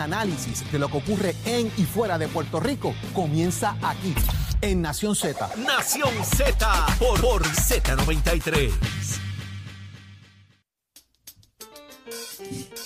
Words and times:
análisis 0.00 0.70
de 0.70 0.78
lo 0.78 0.88
que 0.88 0.98
ocurre 0.98 1.34
en 1.44 1.72
y 1.76 1.84
fuera 1.84 2.18
de 2.18 2.28
Puerto 2.28 2.60
Rico 2.60 2.94
comienza 3.12 3.76
aquí, 3.82 4.14
en 4.60 4.80
Nación 4.80 5.16
Z. 5.16 5.50
Nación 5.56 6.14
Z 6.24 6.86
por, 7.00 7.20
por 7.20 7.42
Z93. 7.42 8.70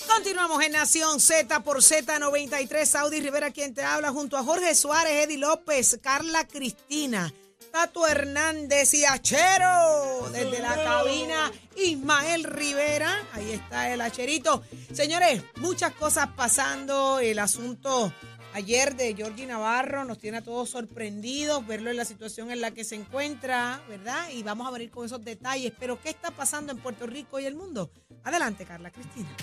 Continuamos 0.09 0.65
en 0.65 0.73
Nación 0.73 1.21
Z 1.21 1.63
por 1.63 1.83
Z93. 1.83 2.87
Saudi 2.87 3.21
Rivera, 3.21 3.51
quien 3.51 3.75
te 3.75 3.85
habla, 3.85 4.11
junto 4.11 4.39
a 4.39 4.43
Jorge 4.43 4.75
Suárez, 4.75 5.27
Eddie 5.27 5.37
López, 5.37 6.01
Carla 6.03 6.49
Cristina, 6.49 7.31
Tato 7.73 8.07
Hernández 8.07 8.93
y 8.93 9.05
Achero. 9.07 10.29
Desde 10.31 10.61
la 10.61 10.75
cabina, 10.85 11.51
Ismael 11.75 12.45
Rivera. 12.45 13.27
Ahí 13.33 13.53
está 13.53 13.91
el 13.93 14.03
Acherito. 14.03 14.63
Señores, 14.93 15.43
muchas 15.57 15.93
cosas 15.95 16.29
pasando. 16.37 17.19
El 17.19 17.39
asunto 17.39 18.13
ayer 18.53 18.95
de 18.95 19.15
Georgie 19.15 19.47
Navarro 19.47 20.05
nos 20.05 20.19
tiene 20.19 20.39
a 20.39 20.43
todos 20.43 20.69
sorprendidos, 20.69 21.67
verlo 21.67 21.91
en 21.91 21.97
la 21.97 22.05
situación 22.05 22.51
en 22.51 22.61
la 22.61 22.73
que 22.73 22.85
se 22.85 22.95
encuentra, 22.95 23.83
¿verdad? 23.89 24.29
Y 24.31 24.43
vamos 24.43 24.69
a 24.69 24.71
venir 24.71 24.91
con 24.91 25.07
esos 25.07 25.25
detalles. 25.25 25.73
Pero, 25.79 25.99
¿qué 26.01 26.11
está 26.11 26.31
pasando 26.31 26.73
en 26.73 26.79
Puerto 26.79 27.07
Rico 27.07 27.41
y 27.41 27.47
el 27.47 27.55
mundo? 27.55 27.91
Adelante, 28.23 28.67
Carla 28.67 28.91
Cristina. 28.91 29.35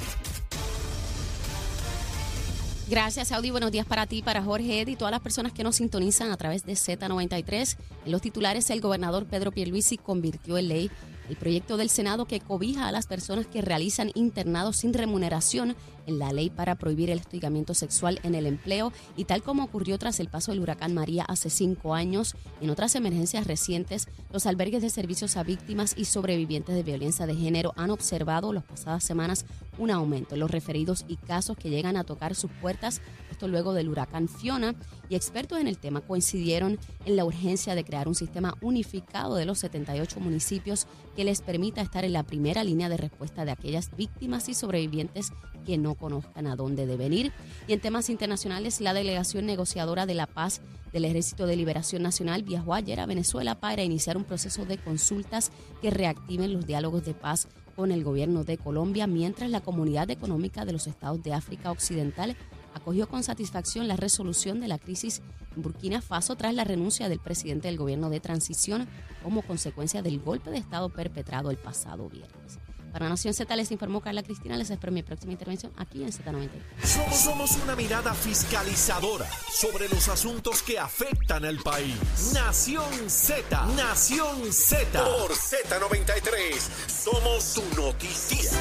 Gracias, 2.90 3.32
Audi. 3.32 3.52
Buenos 3.52 3.72
días 3.72 3.86
para 3.86 4.08
ti, 4.08 4.24
para 4.24 4.42
Jorge 4.42 4.82
Ed 4.82 4.88
y 4.88 4.96
todas 4.96 5.12
las 5.12 5.22
personas 5.22 5.54
que 5.54 5.64
nos 5.64 5.76
sintonizan 5.76 6.32
a 6.32 6.38
través 6.38 6.66
de 6.66 6.74
Z93. 6.74 7.78
En 8.04 8.12
los 8.12 8.20
titulares, 8.20 8.68
el 8.72 8.82
gobernador 8.82 9.28
Pedro 9.28 9.52
Pierluisi 9.52 9.98
convirtió 9.98 10.58
en 10.58 10.70
ley 10.70 10.92
el 11.30 11.36
proyecto 11.36 11.78
del 11.78 11.92
Senado 11.92 12.26
que 12.26 12.40
cobija 12.40 12.88
a 12.88 12.92
las 12.92 13.06
personas 13.06 13.46
que 13.46 13.62
realizan 13.62 14.10
internados 14.16 14.78
sin 14.78 14.96
remuneración 14.96 15.76
la 16.18 16.34
ley 16.34 16.50
para 16.50 16.76
prohibir 16.76 17.10
el 17.10 17.20
hostigamiento 17.20 17.74
sexual 17.74 18.20
en 18.24 18.34
el 18.34 18.48
empleo 18.48 18.92
y 19.16 19.26
tal 19.26 19.44
como 19.44 19.66
ocurrió 19.66 20.00
tras 20.00 20.20
el 20.20 20.30
paso 20.30 20.52
del 20.52 20.62
huracán 20.62 20.94
María 20.94 21.24
hace 21.26 21.50
cinco 21.50 21.94
años, 21.94 22.36
en 22.62 22.70
otras 22.70 22.96
emergencias 22.96 23.46
recientes, 23.46 24.08
los 24.32 24.46
albergues 24.46 24.82
de 24.82 24.90
servicios 24.90 25.38
a 25.38 25.44
víctimas 25.44 25.94
y 25.98 26.06
sobrevivientes 26.06 26.74
de 26.74 26.84
violencia 26.84 27.28
de 27.28 27.36
género 27.36 27.74
han 27.76 27.92
observado 27.92 28.54
las 28.54 28.64
pasadas 28.64 29.04
semanas 29.04 29.46
un 29.78 29.92
aumento 29.92 30.36
en 30.36 30.42
los 30.42 30.52
referidos 30.52 31.06
y 31.08 31.16
casos 31.16 31.58
que 31.58 31.70
llegan 31.70 31.98
a 31.98 32.04
tocar 32.04 32.36
sus 32.36 32.52
puertas, 32.52 33.02
esto 33.32 33.48
luego 33.48 33.74
del 33.74 33.90
huracán 33.90 34.28
Fiona, 34.28 34.76
y 35.08 35.16
expertos 35.16 35.60
en 35.60 35.68
el 35.68 35.78
tema 35.78 36.02
coincidieron 36.02 36.78
en 37.06 37.16
la 37.16 37.26
urgencia 37.26 37.76
de 37.76 37.84
crear 37.84 38.08
un 38.08 38.16
sistema 38.16 38.56
unificado 38.62 39.36
de 39.36 39.46
los 39.46 39.60
78 39.60 40.20
municipios 40.20 40.86
que 41.16 41.24
les 41.24 41.42
permita 41.42 41.82
estar 41.82 42.06
en 42.06 42.14
la 42.14 42.24
primera 42.24 42.64
línea 42.64 42.90
de 42.90 42.98
respuesta 42.98 43.46
de 43.46 43.52
aquellas 43.52 43.96
víctimas 43.96 44.50
y 44.50 44.54
sobrevivientes 44.54 45.32
que 45.66 45.78
no 45.78 45.96
conozcan 45.96 46.48
a 46.48 46.56
dónde 46.56 46.86
deben 46.86 47.14
ir. 47.14 47.32
Y 47.68 47.74
en 47.74 47.80
temas 47.80 48.10
internacionales, 48.10 48.82
la 48.82 48.94
delegación 48.94 49.46
negociadora 49.46 50.06
de 50.06 50.16
la 50.16 50.28
paz 50.28 50.62
del 50.92 51.06
Ejército 51.06 51.46
de 51.46 51.56
Liberación 51.56 52.02
Nacional 52.02 52.44
viajó 52.44 52.74
ayer 52.74 53.00
a 53.00 53.06
Venezuela 53.06 53.60
para 53.60 53.84
iniciar 53.84 54.18
un 54.18 54.24
proceso 54.24 54.66
de 54.66 54.78
consultas 54.78 55.52
que 55.82 55.92
reactiven 55.92 56.54
los 56.54 56.66
diálogos 56.66 57.06
de 57.06 57.14
paz 57.14 57.48
con 57.76 57.92
el 57.92 58.04
gobierno 58.04 58.44
de 58.44 58.58
Colombia, 58.58 59.08
mientras 59.08 59.50
la 59.50 59.62
Comunidad 59.62 60.10
Económica 60.10 60.66
de 60.66 60.74
los 60.74 60.88
Estados 60.88 61.24
de 61.24 61.34
África 61.34 61.72
Occidental 61.72 62.36
acogió 62.74 63.08
con 63.08 63.24
satisfacción 63.24 63.88
la 63.88 63.96
resolución 63.96 64.60
de 64.60 64.68
la 64.68 64.80
crisis 64.80 65.22
en 65.56 65.62
Burkina 65.62 66.02
Faso 66.02 66.36
tras 66.36 66.54
la 66.54 66.64
renuncia 66.64 67.10
del 67.10 67.20
presidente 67.20 67.68
del 67.68 67.78
gobierno 67.78 68.10
de 68.10 68.20
transición 68.20 68.88
como 69.24 69.42
consecuencia 69.42 70.02
del 70.02 70.20
golpe 70.20 70.50
de 70.50 70.58
Estado 70.58 70.90
perpetrado 70.90 71.52
el 71.52 71.58
pasado 71.58 72.10
viernes. 72.10 72.60
Para 72.92 73.08
Nación 73.10 73.34
Z 73.34 73.56
les 73.56 73.72
informó 73.72 74.02
Carla 74.02 74.24
Cristina. 74.24 74.58
Les 74.58 74.70
espero 74.70 74.92
mi 74.92 75.04
próxima 75.04 75.32
intervención 75.34 75.72
aquí 75.78 76.04
en 76.04 76.12
Z90. 76.12 76.50
Somos, 76.84 77.18
somos 77.18 77.52
una 77.64 77.76
mirada 77.76 78.14
fiscalizadora 78.14 79.28
sobre 79.52 79.88
los 79.90 80.08
asuntos 80.08 80.64
que 80.64 80.80
afectan 80.80 81.46
al 81.46 81.58
país. 81.58 81.96
Nación 82.34 83.10
Z, 83.10 83.66
Nación 83.76 84.52
Z. 84.52 85.04
Por 85.04 85.32
Z93, 85.32 86.60
somos 86.88 87.44
su 87.44 87.64
noticia. 87.76 88.52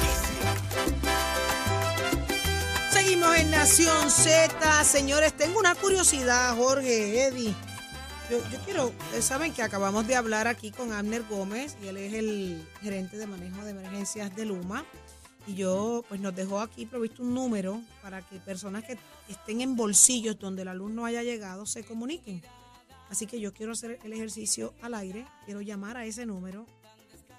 Seguimos 2.91 3.35
en 3.37 3.51
Nación 3.51 4.11
Z. 4.11 4.83
Señores, 4.83 5.33
tengo 5.33 5.59
una 5.59 5.75
curiosidad, 5.75 6.55
Jorge, 6.55 7.27
Eddie. 7.27 7.55
Yo, 8.29 8.37
yo 8.51 8.59
quiero, 8.63 8.87
ustedes 8.89 9.25
saben 9.25 9.53
que 9.53 9.63
acabamos 9.63 10.05
de 10.05 10.15
hablar 10.15 10.45
aquí 10.45 10.69
con 10.69 10.93
Abner 10.93 11.23
Gómez 11.27 11.75
y 11.81 11.87
él 11.87 11.97
es 11.97 12.13
el 12.13 12.63
gerente 12.79 13.17
de 13.17 13.25
manejo 13.25 13.63
de 13.63 13.71
emergencias 13.71 14.35
de 14.35 14.45
Luma. 14.45 14.85
Y 15.47 15.55
yo, 15.55 16.03
pues 16.07 16.21
nos 16.21 16.35
dejó 16.35 16.59
aquí 16.59 16.85
provisto 16.85 17.23
un 17.23 17.33
número 17.33 17.81
para 18.03 18.21
que 18.21 18.37
personas 18.37 18.83
que 18.83 18.99
estén 19.27 19.61
en 19.61 19.75
bolsillos 19.75 20.37
donde 20.37 20.63
la 20.63 20.75
luz 20.75 20.91
no 20.91 21.05
haya 21.05 21.23
llegado 21.23 21.65
se 21.65 21.83
comuniquen. 21.83 22.43
Así 23.09 23.25
que 23.25 23.39
yo 23.39 23.51
quiero 23.51 23.71
hacer 23.71 23.99
el 24.03 24.13
ejercicio 24.13 24.75
al 24.83 24.93
aire, 24.93 25.25
quiero 25.45 25.61
llamar 25.61 25.97
a 25.97 26.05
ese 26.05 26.27
número 26.27 26.67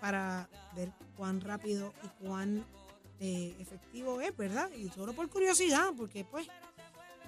para 0.01 0.49
ver 0.75 0.91
cuán 1.17 1.41
rápido 1.41 1.95
y 2.03 2.25
cuán 2.25 2.65
eh, 3.21 3.55
efectivo 3.61 4.21
es, 4.21 4.37
¿verdad? 4.37 4.69
Y 4.73 4.89
solo 4.89 5.13
por 5.13 5.29
curiosidad, 5.29 5.91
porque 5.97 6.25
pues 6.25 6.49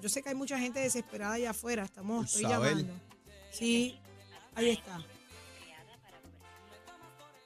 yo 0.01 0.09
sé 0.09 0.21
que 0.21 0.31
hay 0.31 0.35
mucha 0.35 0.59
gente 0.59 0.81
desesperada 0.81 1.35
allá 1.35 1.51
afuera, 1.51 1.85
estamos 1.85 2.27
estoy 2.27 2.47
Isabel. 2.47 2.79
llamando. 2.79 3.12
Sí, 3.53 3.95
ahí 4.55 4.71
está. 4.71 4.97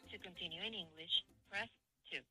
To 0.09 0.23
continue 0.23 0.65
in 0.65 0.75
English, 0.75 1.27
press 1.51 1.69
2. 2.13 2.23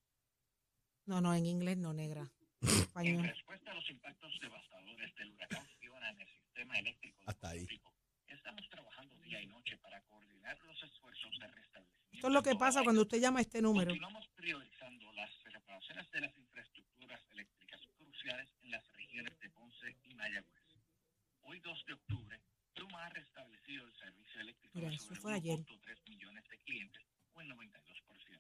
No, 1.08 1.19
no, 1.19 1.34
en 1.36 1.46
inglés 1.46 1.78
no, 1.78 1.91
negra. 1.94 2.31
En 2.96 3.22
respuesta 3.22 3.72
a 3.72 3.74
los 3.74 3.90
impactos 3.90 4.31
devastadores 4.41 5.14
del 5.16 5.34
huracán 5.34 5.68
Fiona 5.78 6.09
en 6.09 6.22
el 6.22 6.28
sistema 6.28 6.80
eléctrico 6.80 7.19
de 7.19 7.25
Hasta 7.28 7.50
ahí. 7.50 7.68
Estamos 8.28 8.69
trabajando 8.69 9.18
día 9.18 9.41
y 9.41 9.47
noche 9.47 9.78
para 9.78 10.00
coordinar 10.03 10.58
los 10.64 10.81
esfuerzos 10.81 11.38
de 11.38 11.47
restablecimiento. 11.47 12.16
Esto 12.16 12.28
es 12.28 12.34
lo 12.34 12.41
que 12.44 12.56
pasa 12.56 12.81
cuando 12.81 13.02
usted 13.02 13.19
llama 13.19 13.40
a 13.40 13.41
este 13.41 13.62
número. 13.62 13.90
Continuamos 13.90 14.25
priorizando 14.35 15.12
las 15.12 15.30
reparaciones 15.44 16.09
de 16.12 16.22
las 16.22 16.38
infraestructuras 16.38 17.19
eléctricas 17.31 17.81
cruciales 17.97 18.50
en 18.62 18.72
las 18.72 18.88
regiones 18.94 19.38
de 19.41 19.50
Ponce 19.50 19.97
y 20.03 20.14
Mayagüez. 20.16 20.64
Hoy, 21.41 21.59
2 21.59 21.85
de 21.85 21.94
octubre, 21.94 22.41
Luma 22.78 23.06
ha 23.06 23.09
restablecido 23.09 23.85
el 23.85 23.94
eso 24.94 25.16
fue 25.16 25.34
ayer. 25.34 25.59
1.3 25.59 26.09
millones 26.09 26.44
de 26.50 26.57
clientes, 26.59 27.03
o 27.34 27.41
el 27.41 27.50
92%. 27.50 28.40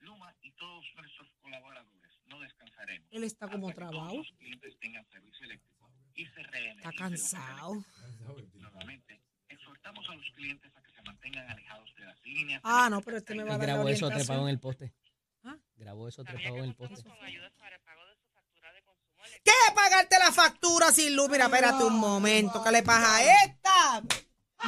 Luma 0.00 0.34
y 0.42 0.52
todos 0.52 0.84
nuestros 0.96 1.28
colaboradores 1.40 2.12
no 2.26 2.40
descansaremos. 2.40 3.08
Él 3.10 3.24
está 3.24 3.48
como 3.48 3.72
trabado. 3.72 4.10
todos 4.10 4.28
los 4.28 4.38
clientes 4.38 4.78
tengan 4.78 5.04
servicio 5.10 5.44
eléctrico 5.46 5.90
y 6.14 6.26
se 6.26 6.42
reenergice 6.42 6.88
Está 6.88 6.92
cansado. 6.92 7.84
Nuevamente, 8.54 9.20
exhortamos 9.48 10.08
a 10.08 10.14
los 10.14 10.30
clientes 10.32 10.76
a 10.76 10.82
que 10.82 10.92
se 10.92 11.02
mantengan 11.02 11.48
alejados 11.50 11.94
de 11.96 12.04
las 12.04 12.22
líneas. 12.24 12.60
Ah, 12.64 12.88
no, 12.90 13.00
pero 13.02 13.16
este 13.18 13.34
me 13.34 13.44
va 13.44 13.54
a 13.54 13.58
dar 13.58 13.68
Grabó 13.68 13.88
eso 13.88 14.08
trepado 14.08 14.42
en 14.42 14.48
el 14.48 14.60
poste. 14.60 14.94
¿Ah? 15.44 15.56
Grabó 15.76 16.08
eso 16.08 16.24
trepado 16.24 16.58
en 16.58 16.64
el 16.64 16.74
poste. 16.74 17.02
¿Qué? 19.44 19.52
Pagarte 19.74 20.18
la 20.18 20.32
factura 20.32 20.92
sin 20.92 21.14
luz. 21.14 21.28
Mira, 21.28 21.46
espérate 21.46 21.84
un 21.84 21.98
momento. 21.98 22.62
¿Qué 22.62 22.70
le 22.70 22.82
pasa 22.82 23.16
a 23.16 23.44
esta? 23.44 24.02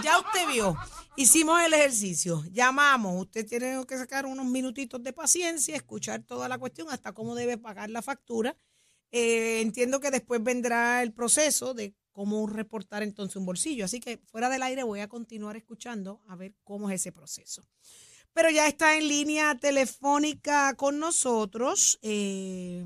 Ya 0.02 0.18
usted 0.18 0.46
vio. 0.52 0.76
Hicimos 1.16 1.60
el 1.62 1.74
ejercicio. 1.74 2.44
Llamamos. 2.52 3.20
Usted 3.22 3.46
tiene 3.46 3.84
que 3.86 3.96
sacar 3.96 4.26
unos 4.26 4.46
minutitos 4.46 5.02
de 5.02 5.12
paciencia, 5.12 5.74
escuchar 5.76 6.22
toda 6.22 6.48
la 6.48 6.58
cuestión, 6.58 6.88
hasta 6.90 7.12
cómo 7.12 7.34
debe 7.34 7.58
pagar 7.58 7.90
la 7.90 8.02
factura. 8.02 8.56
Eh, 9.10 9.60
entiendo 9.60 10.00
que 10.00 10.10
después 10.10 10.42
vendrá 10.42 11.02
el 11.02 11.12
proceso 11.12 11.74
de 11.74 11.94
cómo 12.12 12.46
reportar 12.46 13.02
entonces 13.02 13.36
un 13.36 13.46
bolsillo. 13.46 13.84
Así 13.84 14.00
que 14.00 14.18
fuera 14.26 14.48
del 14.48 14.62
aire 14.62 14.82
voy 14.82 15.00
a 15.00 15.08
continuar 15.08 15.56
escuchando 15.56 16.20
a 16.28 16.36
ver 16.36 16.54
cómo 16.62 16.90
es 16.90 17.00
ese 17.00 17.12
proceso. 17.12 17.62
Pero 18.32 18.50
ya 18.50 18.68
está 18.68 18.96
en 18.96 19.08
línea 19.08 19.56
telefónica 19.56 20.74
con 20.74 20.98
nosotros. 20.98 21.98
eh, 22.02 22.84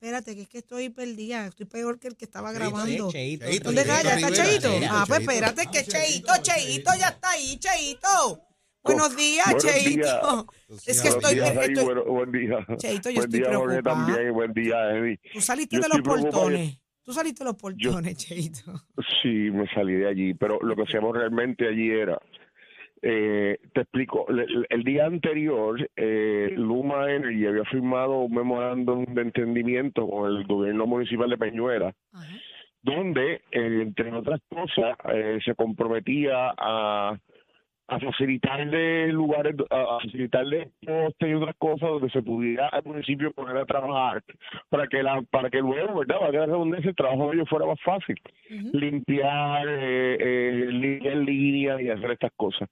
espérate, 0.00 0.34
que 0.34 0.42
es 0.42 0.48
que 0.48 0.58
estoy 0.58 0.90
perdida. 0.90 1.46
Estoy 1.46 1.66
peor 1.66 1.98
que 1.98 2.08
el 2.08 2.16
que 2.16 2.24
estaba 2.26 2.52
grabando. 2.52 3.10
Cheito, 3.10 3.44
Cheito, 3.46 3.64
¿Dónde 3.64 3.80
está? 3.82 4.02
¿Ya 4.02 4.14
está 4.16 4.32
Cheito? 4.44 4.70
Ah, 4.90 5.04
pues 5.08 5.20
espérate, 5.20 5.66
que 5.72 5.84
Cheito, 5.84 6.32
Cheito, 6.42 6.90
ya 6.98 7.08
está 7.08 7.30
ahí, 7.30 7.58
Cheito. 7.58 8.40
Buenos 8.82 9.16
días, 9.16 9.46
Buenos 9.46 9.64
Cheito. 9.64 10.46
Es 10.86 11.02
que 11.02 11.08
Buenos 11.08 11.24
estoy, 11.24 11.34
días, 11.34 11.56
ahí, 11.56 11.68
estoy- 11.68 11.84
bueno, 11.84 12.04
buen 12.04 12.32
día. 12.32 12.66
Cheito, 12.76 13.10
yo 13.10 13.16
buen 13.16 13.24
estoy 13.34 13.40
día, 13.40 13.56
Jorge, 13.58 13.82
preocupada. 13.82 14.06
también. 14.06 14.32
Buen 14.34 14.52
día, 14.52 14.90
Eddie. 14.96 15.20
Tú 15.32 15.40
saliste 15.40 15.76
Yo 15.76 15.82
de 15.82 15.88
los 15.88 15.98
estoy 15.98 16.22
portones. 16.22 16.78
Tú 17.02 17.12
saliste 17.12 17.44
de 17.44 17.50
los 17.50 17.56
portones, 17.56 18.16
Cheito. 18.16 18.60
Sí, 19.22 19.28
me 19.50 19.66
salí 19.74 19.94
de 19.94 20.08
allí, 20.08 20.34
pero 20.34 20.58
lo 20.60 20.76
que 20.76 20.82
hacíamos 20.82 21.16
realmente 21.16 21.66
allí 21.66 21.90
era, 21.90 22.20
eh, 23.02 23.58
te 23.72 23.82
explico, 23.82 24.26
el, 24.28 24.66
el 24.68 24.82
día 24.82 25.06
anterior 25.06 25.88
eh, 25.96 26.54
Luma 26.56 27.12
Energy 27.12 27.46
había 27.46 27.64
firmado 27.64 28.20
un 28.20 28.34
memorándum 28.34 29.04
de 29.06 29.22
entendimiento 29.22 30.08
con 30.08 30.30
el 30.30 30.44
gobierno 30.44 30.86
municipal 30.86 31.28
de 31.28 31.38
Peñuela, 31.38 31.94
donde, 32.82 33.42
eh, 33.50 33.82
entre 33.82 34.12
otras 34.12 34.40
cosas, 34.48 34.96
eh, 35.12 35.38
se 35.44 35.54
comprometía 35.54 36.54
a 36.56 37.18
a 37.88 38.00
facilitarle 38.00 39.08
lugares, 39.12 39.54
a, 39.70 39.98
facilitarle 40.02 40.70
postes 40.84 41.28
y 41.28 41.34
otras 41.34 41.54
cosas 41.56 41.88
donde 41.88 42.10
se 42.10 42.22
pudiera 42.22 42.68
al 42.68 42.82
municipio 42.84 43.32
poner 43.32 43.56
a 43.56 43.64
trabajar 43.64 44.22
para 44.68 44.86
que 44.88 45.02
la, 45.02 45.22
para 45.30 45.50
que 45.50 45.58
luego, 45.58 46.00
¿verdad? 46.00 46.18
Para 46.18 46.32
que 46.32 46.38
la 46.38 46.46
redundancia, 46.46 46.90
el 46.90 46.96
trabajo 46.96 47.28
de 47.28 47.36
ellos 47.36 47.48
fuera 47.48 47.66
más 47.66 47.80
fácil. 47.82 48.16
Limpiar, 48.72 49.68
eh, 49.68 50.16
eh, 50.18 50.66
línea 50.70 51.12
en 51.12 51.24
línea 51.24 51.82
y 51.82 51.90
hacer 51.90 52.10
estas 52.10 52.32
cosas. 52.36 52.68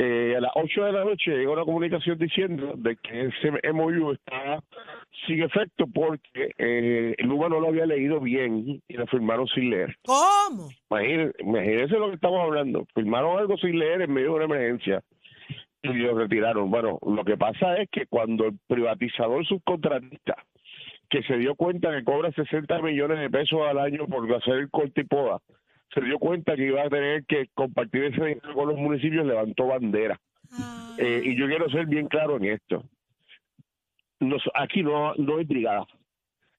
Eh, 0.00 0.34
a 0.36 0.40
las 0.40 0.52
8 0.54 0.84
de 0.84 0.92
la 0.92 1.04
noche 1.04 1.36
llegó 1.36 1.54
una 1.54 1.64
comunicación 1.64 2.18
diciendo 2.18 2.74
de 2.76 2.96
que 2.96 3.26
ese 3.26 3.72
MOU 3.72 4.12
estaba 4.12 4.62
sin 5.26 5.42
efecto 5.42 5.86
porque 5.92 6.52
eh, 6.56 7.16
Luma 7.18 7.48
no 7.48 7.58
lo 7.58 7.68
había 7.68 7.84
leído 7.84 8.20
bien 8.20 8.80
y 8.86 8.94
lo 8.94 9.06
firmaron 9.08 9.48
sin 9.48 9.70
leer. 9.70 9.96
¿Cómo? 10.04 10.68
Imagínense, 10.88 11.34
imagínense 11.40 11.98
lo 11.98 12.08
que 12.10 12.14
estamos 12.14 12.40
hablando. 12.40 12.86
Firmaron 12.94 13.38
algo 13.38 13.56
sin 13.58 13.76
leer 13.76 14.02
en 14.02 14.12
medio 14.12 14.28
de 14.28 14.34
una 14.36 14.44
emergencia 14.44 15.02
y 15.82 15.92
lo 15.94 16.16
retiraron. 16.16 16.70
Bueno, 16.70 17.00
lo 17.04 17.24
que 17.24 17.36
pasa 17.36 17.76
es 17.76 17.88
que 17.90 18.06
cuando 18.06 18.46
el 18.46 18.58
privatizador 18.68 19.44
subcontratista, 19.46 20.36
que 21.10 21.22
se 21.24 21.38
dio 21.38 21.54
cuenta 21.56 21.90
que 21.90 22.04
cobra 22.04 22.30
60 22.30 22.82
millones 22.82 23.18
de 23.18 23.30
pesos 23.30 23.60
al 23.66 23.78
año 23.78 24.06
por 24.06 24.32
hacer 24.32 24.54
el 24.54 24.70
corte 24.70 25.00
y 25.00 25.04
poda, 25.04 25.40
se 25.94 26.00
dio 26.02 26.18
cuenta 26.18 26.54
que 26.56 26.66
iba 26.66 26.82
a 26.82 26.88
tener 26.90 27.24
que 27.26 27.48
compartir 27.54 28.04
ese 28.04 28.24
dinero 28.24 28.54
con 28.54 28.68
los 28.68 28.76
municipios, 28.78 29.26
levantó 29.26 29.66
bandera. 29.66 30.20
Ah, 30.52 30.96
Eh, 30.98 31.22
y 31.24 31.36
yo 31.36 31.46
quiero 31.46 31.68
ser 31.70 31.86
bien 31.86 32.08
claro 32.08 32.36
en 32.36 32.44
esto. 32.46 32.84
Nos- 34.20 34.48
aquí 34.54 34.82
no, 34.82 35.14
no 35.14 35.36
hay 35.38 35.44
brigadas. 35.44 35.86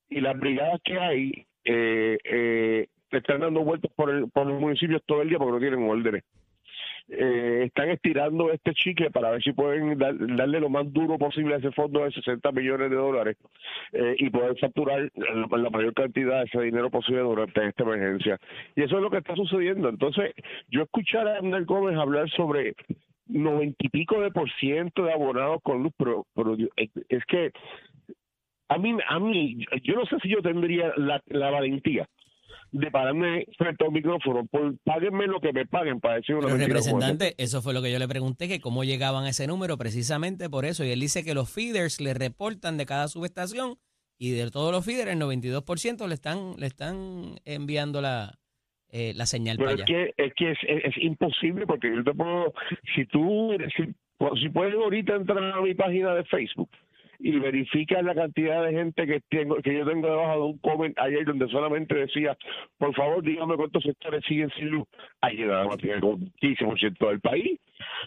Y 0.09 0.21
las 0.21 0.39
brigadas 0.39 0.79
que 0.83 0.97
hay 0.99 1.45
eh, 1.65 2.17
eh, 2.23 2.87
están 3.11 3.41
dando 3.41 3.61
vueltas 3.63 3.91
por, 3.95 4.09
el, 4.09 4.29
por 4.29 4.47
los 4.47 4.59
municipios 4.59 5.01
todo 5.05 5.21
el 5.21 5.29
día 5.29 5.37
porque 5.37 5.51
no 5.53 5.59
tienen 5.59 5.89
órdenes. 5.89 6.23
Eh, 7.11 7.63
están 7.65 7.89
estirando 7.89 8.51
este 8.51 8.71
chicle 8.75 9.09
para 9.09 9.31
ver 9.31 9.41
si 9.41 9.51
pueden 9.51 9.97
dar- 9.97 10.15
darle 10.35 10.59
lo 10.59 10.69
más 10.69 10.91
duro 10.93 11.17
posible 11.17 11.55
a 11.55 11.57
ese 11.57 11.71
fondo 11.71 12.03
de 12.03 12.11
60 12.11 12.51
millones 12.51 12.91
de 12.91 12.95
dólares 12.95 13.35
eh, 13.93 14.15
y 14.19 14.29
poder 14.29 14.55
facturar 14.59 15.11
la, 15.15 15.69
mayor 15.71 15.93
cantidad 15.95 16.39
de 16.39 16.45
ese 16.45 16.61
dinero 16.61 16.91
posible 16.91 17.21
durante 17.21 17.65
esta 17.67 17.83
emergencia. 17.83 18.37
Y 18.75 18.83
eso 18.83 18.97
es 18.97 19.01
lo 19.01 19.09
que 19.09 19.17
está 19.17 19.35
sucediendo. 19.35 19.89
Entonces, 19.89 20.33
yo 20.69 20.83
escuchar 20.83 21.27
a 21.27 21.37
Hernán 21.37 21.65
Gómez 21.65 21.97
hablar 21.97 22.29
sobre 22.29 22.75
noventa 23.25 23.77
y 23.79 23.89
pico 23.89 24.21
de 24.21 24.29
por 24.31 24.47
ciento 24.59 25.05
de 25.05 25.13
abonados 25.13 25.61
con 25.63 25.81
luz, 25.81 25.93
pero, 25.97 26.27
pero 26.35 26.55
yo- 26.55 26.67
es, 26.75 27.25
que 27.25 27.51
a 28.67 28.77
mí, 28.77 28.95
a 29.07 29.19
mí, 29.19 29.65
yo 29.81 29.95
no 29.95 30.05
sé 30.05 30.17
si 30.21 30.29
yo 30.29 30.43
tendría 30.43 30.93
la 30.95 31.49
valentía 31.49 32.07
de 32.71 32.91
pararme 32.91 33.45
frente 33.57 33.83
a 33.83 33.87
un 33.87 33.93
micrófono, 33.93 34.45
por 34.45 34.77
páguenme 34.83 35.25
lo 35.27 35.39
que 35.41 35.51
me 35.53 35.65
paguen 35.65 35.99
para 35.99 36.15
decir 36.15 36.35
una 36.35 36.45
Pero 36.47 36.57
mentira 36.57 36.77
representante, 36.79 37.35
eso 37.37 37.61
fue 37.61 37.73
lo 37.73 37.81
que 37.81 37.91
yo 37.91 37.99
le 37.99 38.07
pregunté, 38.07 38.47
que 38.47 38.59
cómo 38.61 38.83
llegaban 38.83 39.25
a 39.25 39.29
ese 39.29 39.47
número, 39.47 39.77
precisamente 39.77 40.49
por 40.49 40.65
eso. 40.65 40.83
Y 40.83 40.91
él 40.91 40.99
dice 40.99 41.23
que 41.23 41.33
los 41.33 41.51
feeders 41.51 41.99
le 41.99 42.13
reportan 42.13 42.77
de 42.77 42.85
cada 42.85 43.07
subestación 43.07 43.75
y 44.17 44.31
de 44.31 44.51
todos 44.51 44.71
los 44.71 44.85
feeders, 44.85 45.11
el 45.11 45.19
92% 45.19 46.07
le 46.07 46.13
están, 46.13 46.55
le 46.57 46.67
están 46.67 47.39
enviando 47.45 48.01
la, 48.01 48.37
eh, 48.91 49.13
la 49.15 49.25
señal 49.25 49.57
Pero 49.57 49.69
para 49.71 49.75
es 49.83 49.89
allá. 49.89 50.13
que, 50.15 50.23
es, 50.25 50.33
que 50.35 50.51
es, 50.51 50.57
es- 50.67 50.85
es 50.95 51.03
imposible 51.03 51.65
porque 51.65 51.89
yo 51.95 52.03
te 52.03 52.13
puedo, 52.13 52.53
si 52.95 53.05
tú, 53.05 53.51
si, 53.75 53.83
si 54.41 54.49
puedes 54.49 54.75
ahorita 54.75 55.15
entrar 55.15 55.41
a 55.43 55.61
mi 55.61 55.73
página 55.73 56.13
de 56.15 56.23
Facebook 56.25 56.69
y 57.19 57.37
verificar 57.37 58.03
la 58.03 58.15
cantidad 58.15 58.63
de 58.63 58.71
gente 58.71 59.05
que 59.05 59.19
tengo 59.29 59.55
que 59.57 59.77
yo 59.77 59.85
tengo 59.85 60.07
debajo 60.07 60.33
de 60.33 60.45
un 60.45 60.57
comment 60.59 60.97
ayer 60.99 61.25
donde 61.25 61.47
solamente 61.49 61.93
decía, 61.93 62.37
por 62.77 62.95
favor 62.95 63.21
dígame 63.23 63.57
cuántos 63.57 63.83
sectores 63.83 64.23
siguen 64.25 64.49
sin 64.51 64.69
luz. 64.69 64.87
Ayer 65.21 65.47
nada 65.47 65.65
más 65.65 65.77
tiene 65.77 65.99
como 65.99 66.17
15% 66.17 67.09
del 67.09 67.19
país. 67.19 67.59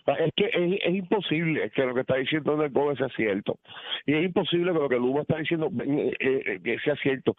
Sea, 0.06 0.14
Es 0.14 0.32
que 0.34 0.46
es, 0.46 0.80
es 0.82 0.94
imposible 0.94 1.70
que 1.70 1.84
lo 1.84 1.94
que 1.94 2.00
está 2.00 2.16
diciendo 2.16 2.62
el 2.62 2.70
Gómez 2.70 2.98
sea 2.98 3.08
cierto. 3.10 3.58
Y 4.06 4.14
es 4.14 4.24
imposible 4.24 4.72
que 4.72 4.78
lo 4.78 4.88
que 4.88 4.96
Luma 4.96 5.20
está 5.20 5.36
diciendo 5.36 5.70
eh, 5.84 6.60
eh, 6.64 6.76
sea 6.82 6.96
cierto. 6.96 7.36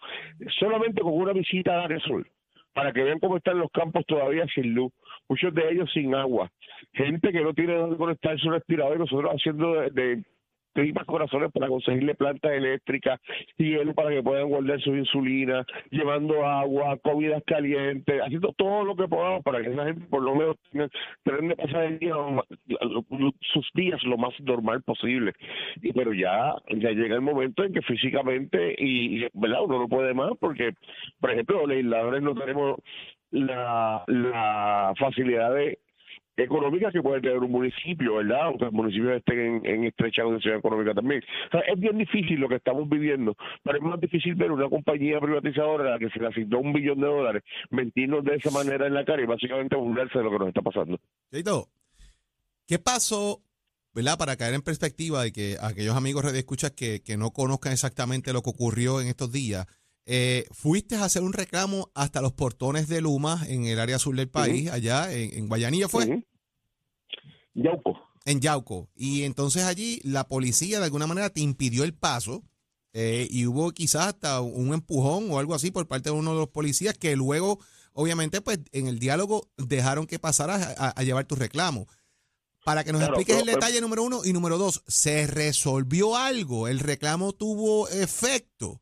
Solamente 0.60 1.02
con 1.02 1.12
una 1.12 1.32
visita 1.32 1.80
a 1.80 1.84
Aresol 1.84 2.26
para 2.72 2.92
que 2.92 3.02
vean 3.02 3.20
cómo 3.20 3.36
están 3.36 3.58
los 3.58 3.70
campos 3.70 4.04
todavía 4.06 4.46
sin 4.52 4.74
luz, 4.74 4.92
muchos 5.28 5.54
de 5.54 5.70
ellos 5.70 5.88
sin 5.92 6.14
agua, 6.14 6.50
gente 6.92 7.30
que 7.30 7.40
no 7.40 7.54
tiene 7.54 7.74
dónde 7.74 7.96
conectar 7.96 8.38
su 8.38 8.50
respirador 8.50 8.96
y 8.96 8.98
nosotros 8.98 9.30
haciendo 9.32 9.74
de 9.90 10.24
tripas 10.74 11.06
corazones 11.06 11.50
para 11.52 11.68
conseguirle 11.68 12.14
plantas 12.14 12.52
eléctricas, 12.52 13.20
hielo 13.56 13.94
para 13.94 14.10
que 14.10 14.22
puedan 14.22 14.48
guardar 14.48 14.80
su 14.80 14.94
insulina, 14.94 15.64
llevando 15.90 16.44
agua, 16.44 16.98
comidas 16.98 17.42
calientes, 17.46 18.20
haciendo 18.20 18.52
todo 18.52 18.84
lo 18.84 18.96
que 18.96 19.08
podamos 19.08 19.42
para 19.42 19.62
que 19.62 19.70
esa 19.70 19.84
gente 19.84 20.06
por 20.06 20.22
lo 20.22 20.34
menos 20.34 20.56
tenga, 20.70 20.88
de 21.24 21.56
pasar 21.56 21.84
el 21.84 21.98
día, 21.98 22.14
sus 23.52 23.68
días 23.74 24.02
lo 24.04 24.18
más 24.18 24.32
normal 24.40 24.82
posible. 24.82 25.32
Y 25.80 25.92
pero 25.92 26.12
ya, 26.12 26.54
ya 26.68 26.90
llega 26.90 27.14
el 27.14 27.20
momento 27.20 27.64
en 27.64 27.72
que 27.72 27.82
físicamente 27.82 28.74
y, 28.78 29.20
verdad 29.34 29.62
uno 29.62 29.78
no 29.78 29.88
puede 29.88 30.12
más 30.12 30.32
porque, 30.40 30.72
por 31.20 31.30
ejemplo, 31.30 31.60
los 31.60 31.68
legisladores 31.68 32.22
no 32.22 32.34
tenemos 32.34 32.80
la, 33.30 34.04
la 34.06 34.92
facilidad 34.98 35.54
de 35.54 35.78
económica 36.36 36.90
que 36.90 37.02
puede 37.02 37.20
tener 37.20 37.38
un 37.38 37.50
municipio, 37.50 38.16
¿verdad? 38.16 38.42
Aunque 38.42 38.64
los 38.64 38.74
municipios 38.74 39.16
estén 39.16 39.64
en, 39.64 39.84
estrecha 39.84 40.22
condición 40.22 40.58
económica 40.58 40.94
también. 40.94 41.22
O 41.48 41.50
sea, 41.50 41.60
es 41.60 41.78
bien 41.78 41.98
difícil 41.98 42.40
lo 42.40 42.48
que 42.48 42.56
estamos 42.56 42.88
viviendo, 42.88 43.36
pero 43.62 43.78
es 43.78 43.84
más 43.84 44.00
difícil 44.00 44.34
ver 44.34 44.50
una 44.50 44.68
compañía 44.68 45.20
privatizadora 45.20 45.88
a 45.88 45.90
la 45.92 45.98
que 45.98 46.10
se 46.10 46.18
le 46.18 46.28
asignó 46.28 46.60
un 46.60 46.72
billón 46.72 47.00
de 47.00 47.06
dólares, 47.06 47.42
mentirnos 47.70 48.24
de 48.24 48.36
esa 48.36 48.50
manera 48.50 48.86
en 48.86 48.94
la 48.94 49.04
cara 49.04 49.22
y 49.22 49.26
básicamente 49.26 49.76
burlarse 49.76 50.18
de 50.18 50.24
lo 50.24 50.30
que 50.30 50.38
nos 50.38 50.48
está 50.48 50.62
pasando. 50.62 50.98
Cheito, 51.30 51.68
¿qué 52.66 52.78
pasó, 52.78 53.40
verdad? 53.94 54.18
Para 54.18 54.36
caer 54.36 54.54
en 54.54 54.62
perspectiva 54.62 55.22
de 55.22 55.32
que 55.32 55.56
aquellos 55.60 55.96
amigos 55.96 56.24
escuchas 56.34 56.72
que, 56.72 57.02
que 57.02 57.16
no 57.16 57.30
conozcan 57.30 57.72
exactamente 57.72 58.32
lo 58.32 58.42
que 58.42 58.50
ocurrió 58.50 59.00
en 59.00 59.08
estos 59.08 59.30
días, 59.30 59.66
eh, 60.06 60.46
fuiste 60.52 60.96
a 60.96 61.04
hacer 61.04 61.22
un 61.22 61.32
reclamo 61.32 61.90
hasta 61.94 62.20
los 62.20 62.32
portones 62.32 62.88
de 62.88 63.00
Luma 63.00 63.42
en 63.48 63.64
el 63.66 63.78
área 63.80 63.98
sur 63.98 64.14
del 64.16 64.28
país, 64.28 64.70
allá 64.70 65.12
en, 65.12 65.32
en 65.38 65.48
Guayanilla 65.48 65.88
fue, 65.88 66.04
Ujú. 66.06 66.24
Yauco. 67.54 67.98
en 68.24 68.40
Yauco. 68.40 68.88
Y 68.94 69.22
entonces 69.22 69.64
allí 69.64 70.00
la 70.04 70.28
policía 70.28 70.78
de 70.78 70.84
alguna 70.86 71.06
manera 71.06 71.30
te 71.30 71.40
impidió 71.40 71.84
el 71.84 71.94
paso 71.94 72.42
eh, 72.92 73.26
y 73.30 73.46
hubo 73.46 73.72
quizás 73.72 74.08
hasta 74.08 74.40
un 74.40 74.72
empujón 74.74 75.30
o 75.30 75.38
algo 75.38 75.54
así 75.54 75.70
por 75.70 75.86
parte 75.88 76.10
de 76.10 76.16
uno 76.16 76.32
de 76.32 76.38
los 76.40 76.48
policías 76.48 76.96
que 76.96 77.16
luego, 77.16 77.58
obviamente, 77.92 78.40
pues 78.40 78.60
en 78.72 78.86
el 78.88 78.98
diálogo 78.98 79.48
dejaron 79.56 80.06
que 80.06 80.18
pasaras 80.18 80.76
a, 80.78 80.90
a 80.90 81.02
llevar 81.02 81.24
tu 81.26 81.34
reclamo. 81.34 81.86
Para 82.64 82.82
que 82.82 82.92
nos 82.92 83.00
Claro, 83.00 83.14
expliques 83.14 83.36
el 83.40 83.44
pero- 83.46 83.56
detalle 83.60 83.80
número 83.82 84.02
uno 84.04 84.24
y 84.24 84.32
número 84.32 84.56
dos, 84.58 84.82
¿se 84.86 85.26
resolvió 85.26 86.16
algo? 86.16 86.66
¿El 86.66 86.78
reclamo 86.80 87.32
tuvo 87.34 87.88
efecto? 87.88 88.80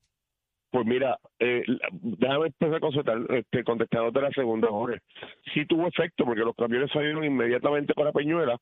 Pues 0.73 0.87
mira, 0.87 1.19
eh, 1.39 1.63
déjame 1.93 2.47
empezar 2.47 2.77
a 2.77 2.81
contestar, 2.81 3.19
este, 3.29 3.63
contestándote 3.63 4.23
la 4.23 4.31
segunda, 4.31 4.69
Jorge. 4.69 5.01
Sí 5.53 5.67
tuvo 5.67 5.87
efecto 5.87 6.25
porque 6.25 6.41
los 6.41 6.57
camiones 6.57 6.91
salieron 6.91 7.23
inmediatamente 7.25 7.93
para 7.93 8.11
Peñuela 8.11 8.57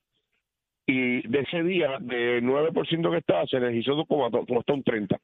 y 0.85 1.25
de 1.25 1.39
ese 1.39 1.63
día, 1.63 1.99
de 2.01 2.41
9% 2.43 3.11
que 3.11 3.17
estaba, 3.17 3.45
se 3.45 3.55
energizó 3.55 4.05
como, 4.05 4.29
como 4.29 4.59
hasta 4.59 4.73
un 4.73 4.83
30%, 4.83 5.19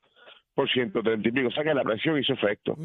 30 0.55 1.27
y 1.27 1.31
pico. 1.33 1.49
O 1.49 1.51
sea 1.51 1.63
que 1.65 1.73
la 1.73 1.83
presión 1.83 2.17
hizo 2.17 2.31
efecto. 2.31 2.77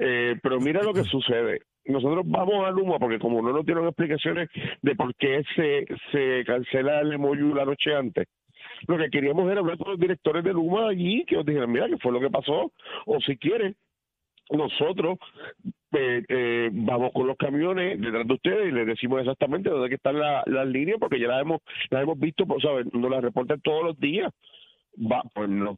Eh, 0.00 0.34
pero 0.42 0.58
mira 0.58 0.82
lo 0.82 0.92
que 0.92 1.04
sucede. 1.04 1.60
Nosotros 1.84 2.24
vamos 2.26 2.66
a 2.66 2.72
Luma 2.72 2.98
porque 2.98 3.20
como 3.20 3.40
no 3.42 3.52
nos 3.52 3.64
dieron 3.64 3.86
explicaciones 3.86 4.48
de 4.82 4.96
por 4.96 5.14
qué 5.14 5.44
se, 5.54 5.86
se 6.10 6.44
cancela 6.44 6.98
el 6.98 7.16
MOU 7.16 7.54
la 7.54 7.64
noche 7.64 7.94
antes, 7.94 8.26
lo 8.86 8.98
que 8.98 9.10
queríamos 9.10 9.50
era 9.50 9.60
hablar 9.60 9.78
con 9.78 9.90
los 9.92 10.00
directores 10.00 10.44
de 10.44 10.52
Luma 10.52 10.88
allí, 10.88 11.24
que 11.26 11.36
nos 11.36 11.46
dijeran, 11.46 11.70
mira, 11.70 11.88
qué 11.88 11.98
fue 11.98 12.12
lo 12.12 12.20
que 12.20 12.30
pasó, 12.30 12.72
o 13.06 13.20
si 13.20 13.36
quieren, 13.36 13.76
nosotros 14.50 15.18
eh, 15.92 16.22
eh, 16.28 16.70
vamos 16.72 17.12
con 17.12 17.26
los 17.26 17.36
camiones 17.36 18.00
detrás 18.00 18.26
de 18.26 18.34
ustedes 18.34 18.68
y 18.68 18.72
les 18.72 18.86
decimos 18.86 19.20
exactamente 19.20 19.70
dónde 19.70 19.94
están 19.94 20.18
la- 20.18 20.42
las 20.46 20.66
líneas, 20.66 20.98
porque 20.98 21.20
ya 21.20 21.28
las 21.28 21.42
hemos, 21.42 21.60
las 21.90 22.02
hemos 22.02 22.18
visto, 22.18 22.46
pues, 22.46 22.62
¿sabes? 22.62 22.86
Nos 22.92 23.10
las 23.10 23.22
reportan 23.22 23.60
todos 23.60 23.84
los 23.84 23.98
días. 24.00 24.32
Va, 25.00 25.22
pues 25.34 25.48
no. 25.48 25.76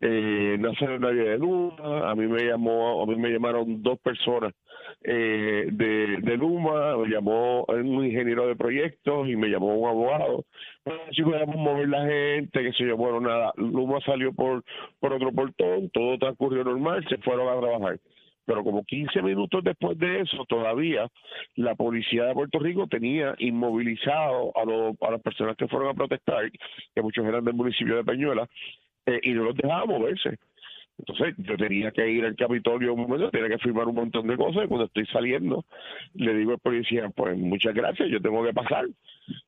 Eh, 0.00 0.56
no 0.58 0.74
salió 0.74 0.98
nadie 0.98 1.22
de 1.24 1.38
Luma, 1.38 2.10
a 2.10 2.14
mí 2.14 2.26
me 2.26 2.42
llamó, 2.44 3.02
a 3.02 3.06
mí 3.06 3.14
me 3.16 3.30
llamaron 3.30 3.82
dos 3.82 3.98
personas 4.00 4.54
eh, 5.04 5.68
de, 5.70 6.18
de 6.20 6.36
Luma, 6.36 6.96
me 6.96 7.08
llamó 7.08 7.64
un 7.64 8.04
ingeniero 8.04 8.46
de 8.46 8.56
proyectos 8.56 9.28
y 9.28 9.36
me 9.36 9.48
llamó 9.48 9.74
un 9.74 9.88
abogado. 9.88 10.44
Bueno, 10.84 11.00
si 11.12 11.22
podíamos 11.22 11.56
mover 11.56 11.88
la 11.88 12.06
gente, 12.06 12.62
que 12.62 12.72
sé 12.72 12.86
yo, 12.86 13.20
nada, 13.20 13.52
Luma 13.56 14.00
salió 14.00 14.32
por, 14.32 14.64
por 15.00 15.12
otro 15.12 15.32
portón, 15.32 15.90
todo 15.90 16.18
transcurrió 16.18 16.64
normal, 16.64 17.04
se 17.08 17.18
fueron 17.18 17.48
a 17.48 17.60
trabajar. 17.60 17.98
Pero 18.44 18.64
como 18.64 18.84
15 18.84 19.22
minutos 19.22 19.62
después 19.62 19.96
de 19.98 20.20
eso, 20.20 20.44
todavía 20.48 21.08
la 21.54 21.74
policía 21.74 22.24
de 22.24 22.34
Puerto 22.34 22.58
Rico 22.58 22.86
tenía 22.88 23.34
inmovilizado 23.38 24.52
a, 24.56 24.64
los, 24.64 24.96
a 25.00 25.12
las 25.12 25.22
personas 25.22 25.56
que 25.56 25.68
fueron 25.68 25.90
a 25.90 25.94
protestar, 25.94 26.50
que 26.94 27.02
muchos 27.02 27.24
eran 27.24 27.44
del 27.44 27.54
municipio 27.54 27.96
de 27.96 28.04
Peñuela, 28.04 28.48
eh, 29.06 29.20
y 29.22 29.30
no 29.30 29.44
los 29.44 29.56
dejaba 29.56 29.86
moverse. 29.86 30.38
Entonces 31.04 31.34
yo 31.38 31.56
tenía 31.56 31.90
que 31.90 32.08
ir 32.08 32.24
al 32.24 32.36
Capitolio 32.36 32.94
un 32.94 33.00
momento, 33.00 33.28
tenía 33.30 33.48
que 33.48 33.58
firmar 33.58 33.88
un 33.88 33.96
montón 33.96 34.28
de 34.28 34.36
cosas 34.36 34.64
y 34.64 34.68
cuando 34.68 34.84
estoy 34.86 35.04
saliendo 35.06 35.64
le 36.14 36.32
digo 36.32 36.52
al 36.52 36.60
policía, 36.60 37.10
pues 37.10 37.36
muchas 37.36 37.74
gracias, 37.74 38.08
yo 38.08 38.22
tengo 38.22 38.44
que 38.44 38.52
pasar. 38.52 38.86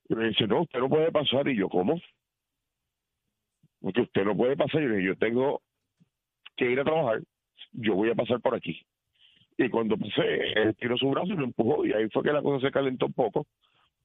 Y 0.09 0.15
me 0.17 0.29
dice, 0.29 0.49
no, 0.49 0.63
usted 0.63 0.81
no 0.81 0.89
puede 0.89 1.13
pasar. 1.13 1.47
Y 1.47 1.57
yo, 1.57 1.69
¿cómo? 1.69 2.01
Porque 3.81 4.01
usted 4.01 4.25
no 4.25 4.37
puede 4.37 4.57
pasar. 4.57 4.83
Y 4.83 4.85
yo 4.85 4.91
le 4.91 4.97
dije, 4.97 5.07
yo 5.07 5.17
tengo 5.17 5.63
que 6.57 6.73
ir 6.73 6.81
a 6.81 6.85
trabajar, 6.85 7.21
yo 7.71 7.95
voy 7.95 8.11
a 8.11 8.17
pasar 8.17 8.41
por 8.41 8.57
aquí. 8.57 8.81
Y 9.57 9.69
cuando 9.69 9.97
pasé, 9.97 10.61
él 10.61 10.75
tiró 10.75 10.97
su 10.97 11.09
brazo 11.09 11.35
y 11.35 11.37
me 11.37 11.45
empujó 11.45 11.87
y 11.87 11.93
ahí 11.93 12.09
fue 12.11 12.25
que 12.25 12.33
la 12.33 12.43
cosa 12.43 12.67
se 12.67 12.73
calentó 12.73 13.07
un 13.07 13.13
poco. 13.13 13.47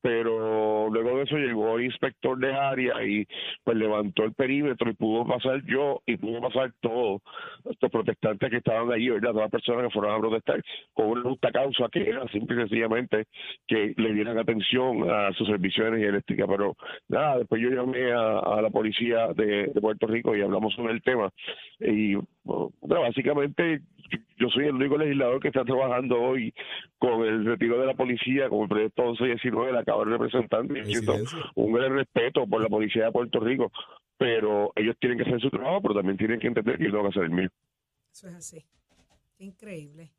Pero 0.01 0.89
luego 0.89 1.17
de 1.17 1.23
eso 1.23 1.37
llegó 1.37 1.77
el 1.77 1.85
inspector 1.85 2.37
de 2.37 2.53
área 2.53 3.03
y 3.05 3.27
pues 3.63 3.77
levantó 3.77 4.23
el 4.23 4.33
perímetro 4.33 4.89
y 4.89 4.93
pudo 4.93 5.25
pasar 5.25 5.61
yo 5.65 6.01
y 6.05 6.17
pudo 6.17 6.41
pasar 6.41 6.71
todos 6.79 7.21
estos 7.69 7.91
protestantes 7.91 8.49
que 8.49 8.57
estaban 8.57 8.91
allí, 8.91 9.09
¿verdad? 9.09 9.31
Todas 9.31 9.43
las 9.43 9.51
personas 9.51 9.83
que 9.87 9.93
fueron 9.93 10.15
a 10.15 10.19
protestar 10.19 10.63
con 10.93 11.07
una 11.07 11.23
justa 11.23 11.51
causa 11.51 11.89
que 11.91 12.09
era 12.09 12.27
simple 12.29 12.55
y 12.55 12.59
sencillamente 12.59 13.25
que 13.67 13.93
le 13.97 14.13
dieran 14.13 14.37
atención 14.37 15.09
a 15.09 15.33
sus 15.33 15.47
servicios 15.47 15.85
de 15.85 15.89
energía 15.89 16.09
eléctrica. 16.09 16.47
Pero 16.47 16.75
nada, 17.07 17.39
después 17.39 17.61
yo 17.61 17.69
llamé 17.69 18.11
a, 18.11 18.61
la 18.61 18.69
policía 18.69 19.27
de, 19.35 19.67
de 19.67 19.81
Puerto 19.81 20.07
Rico 20.07 20.35
y 20.35 20.41
hablamos 20.41 20.73
sobre 20.75 20.93
el 20.93 21.01
tema. 21.01 21.29
Y 21.79 22.15
bueno, 22.43 23.01
básicamente 23.01 23.81
yo 24.37 24.49
soy 24.49 24.65
el 24.65 24.75
único 24.75 24.97
legislador 24.97 25.39
que 25.39 25.49
está 25.49 25.63
trabajando 25.63 26.19
hoy 26.19 26.53
con 26.97 27.25
el 27.25 27.45
retiro 27.45 27.79
de 27.79 27.85
la 27.85 27.93
policía, 27.93 28.49
con 28.49 28.61
el 28.61 28.69
proyecto 28.69 29.03
11 29.03 29.23
y 29.23 29.27
19 29.27 29.67
de 29.67 29.73
la 29.73 29.83
Cámara 29.83 30.11
de 30.11 30.17
Representantes. 30.17 30.87
Siento 30.87 31.15
un 31.55 31.73
gran 31.73 31.93
respeto 31.93 32.47
por 32.47 32.61
la 32.61 32.69
policía 32.69 33.05
de 33.05 33.11
Puerto 33.11 33.39
Rico, 33.39 33.71
pero 34.17 34.71
ellos 34.75 34.95
tienen 34.99 35.17
que 35.17 35.25
hacer 35.25 35.41
su 35.41 35.49
trabajo, 35.49 35.81
pero 35.81 35.95
también 35.95 36.17
tienen 36.17 36.39
que 36.39 36.47
entender 36.47 36.77
que 36.77 36.85
yo 36.85 36.91
tengo 36.91 37.03
que 37.03 37.09
hacer 37.09 37.23
el 37.23 37.31
mío. 37.31 37.49
Eso 38.11 38.27
es 38.27 38.35
así. 38.35 38.65
Qué 39.37 39.45
increíble. 39.45 40.11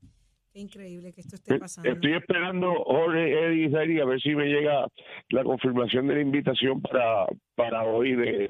Qué 0.52 0.58
increíble 0.58 1.12
que 1.12 1.20
esto 1.20 1.36
esté 1.36 1.58
pasando. 1.58 1.88
Eh, 1.88 1.92
Estoy 1.92 2.14
esperando, 2.14 2.74
Jorge, 2.84 3.46
Eddie 3.46 3.94
y 3.94 4.00
a 4.00 4.04
ver 4.04 4.20
si 4.20 4.34
me 4.34 4.46
llega 4.46 4.86
la 5.28 5.44
confirmación 5.44 6.08
de 6.08 6.14
la 6.14 6.20
invitación 6.20 6.80
para, 6.80 7.26
para 7.54 7.84
hoy 7.84 8.16
de 8.16 8.48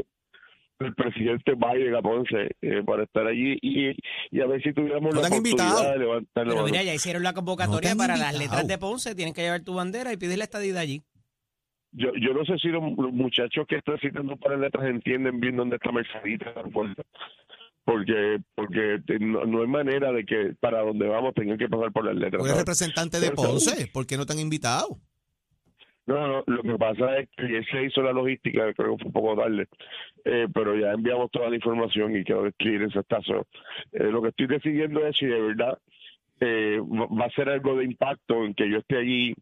del 0.80 0.94
presidente 0.94 1.52
Biden 1.54 1.94
a 1.94 2.00
Ponce 2.00 2.56
eh, 2.62 2.82
para 2.84 3.04
estar 3.04 3.26
allí 3.26 3.58
y, 3.60 3.90
y 4.30 4.40
a 4.40 4.46
ver 4.46 4.62
si 4.62 4.72
tuviéramos 4.72 5.14
¿No 5.14 5.20
la 5.20 5.28
oportunidad 5.28 5.66
invitado? 5.66 5.92
de 5.92 5.99
levantar 5.99 6.46
la 6.46 6.52
Pero 6.54 6.64
mira, 6.64 6.82
ya 6.82 6.94
hicieron 6.94 7.22
la 7.22 7.34
convocatoria 7.34 7.94
para 7.94 8.16
las 8.16 8.37
letras 8.37 8.66
de 8.66 8.78
Ponce. 8.78 9.14
Tienes 9.14 9.34
que 9.34 9.42
llevar 9.42 9.60
tu 9.60 9.75
bandera 9.75 10.12
y 10.12 10.16
pedir 10.16 10.38
la 10.38 10.44
estadía 10.44 10.80
allí. 10.80 11.02
Yo, 11.92 12.08
yo 12.20 12.32
no 12.32 12.44
sé 12.44 12.56
si 12.62 12.68
los, 12.68 12.82
los 12.96 13.12
muchachos 13.12 13.66
que 13.68 13.76
están 13.76 13.99
citando 13.99 14.37
para 14.37 14.56
letras 14.56 14.87
entienden 14.88 15.38
bien 15.40 15.56
dónde 15.56 15.76
está 15.76 15.92
Mercedita 15.92 16.52
el. 16.54 16.94
Porque, 17.84 18.38
porque 18.54 18.99
no, 19.20 19.44
no 19.46 19.62
hay 19.62 19.66
manera 19.66 20.12
de 20.12 20.25
que 20.25 20.54
para 20.60 20.80
donde 20.82 21.08
vamos 21.08 21.34
tengan 21.34 21.58
que 21.58 21.68
pasar 21.68 21.90
por 21.92 22.04
las 22.04 22.14
letras. 22.14 22.38
Tú 22.38 22.44
eres 22.44 22.50
¿sabes? 22.52 22.60
representante 22.62 23.20
de 23.20 23.30
Pero- 23.30 23.42
Ponce. 23.42 23.87
¿Por 23.88 24.06
qué 24.06 24.16
no 24.16 24.25
te 24.26 24.32
han 24.32 24.38
invitado? 24.38 24.99
No, 26.10 26.26
no, 26.26 26.44
lo 26.44 26.62
que 26.62 26.76
pasa 26.76 27.18
es 27.18 27.28
que 27.36 27.44
ayer 27.44 27.64
se 27.70 27.84
hizo 27.84 28.02
la 28.02 28.12
logística, 28.12 28.74
creo 28.74 28.96
que 28.96 29.04
fue 29.04 29.06
un 29.06 29.12
poco 29.12 29.40
tarde, 29.40 29.68
eh, 30.24 30.48
pero 30.52 30.76
ya 30.76 30.90
enviamos 30.90 31.30
toda 31.30 31.48
la 31.48 31.54
información 31.54 32.16
y 32.16 32.24
quedó 32.24 32.50
clearance 32.58 32.98
hasta 32.98 33.18
eso. 33.18 33.46
Eh, 33.92 34.10
lo 34.10 34.20
que 34.20 34.30
estoy 34.30 34.48
decidiendo 34.48 35.06
es 35.06 35.16
si 35.16 35.26
de 35.26 35.40
verdad 35.40 35.78
eh, 36.40 36.80
va 36.80 37.26
a 37.26 37.30
ser 37.30 37.48
algo 37.48 37.76
de 37.76 37.84
impacto 37.84 38.44
en 38.44 38.54
que 38.54 38.68
yo 38.68 38.78
esté 38.78 38.96
allí 38.96 39.34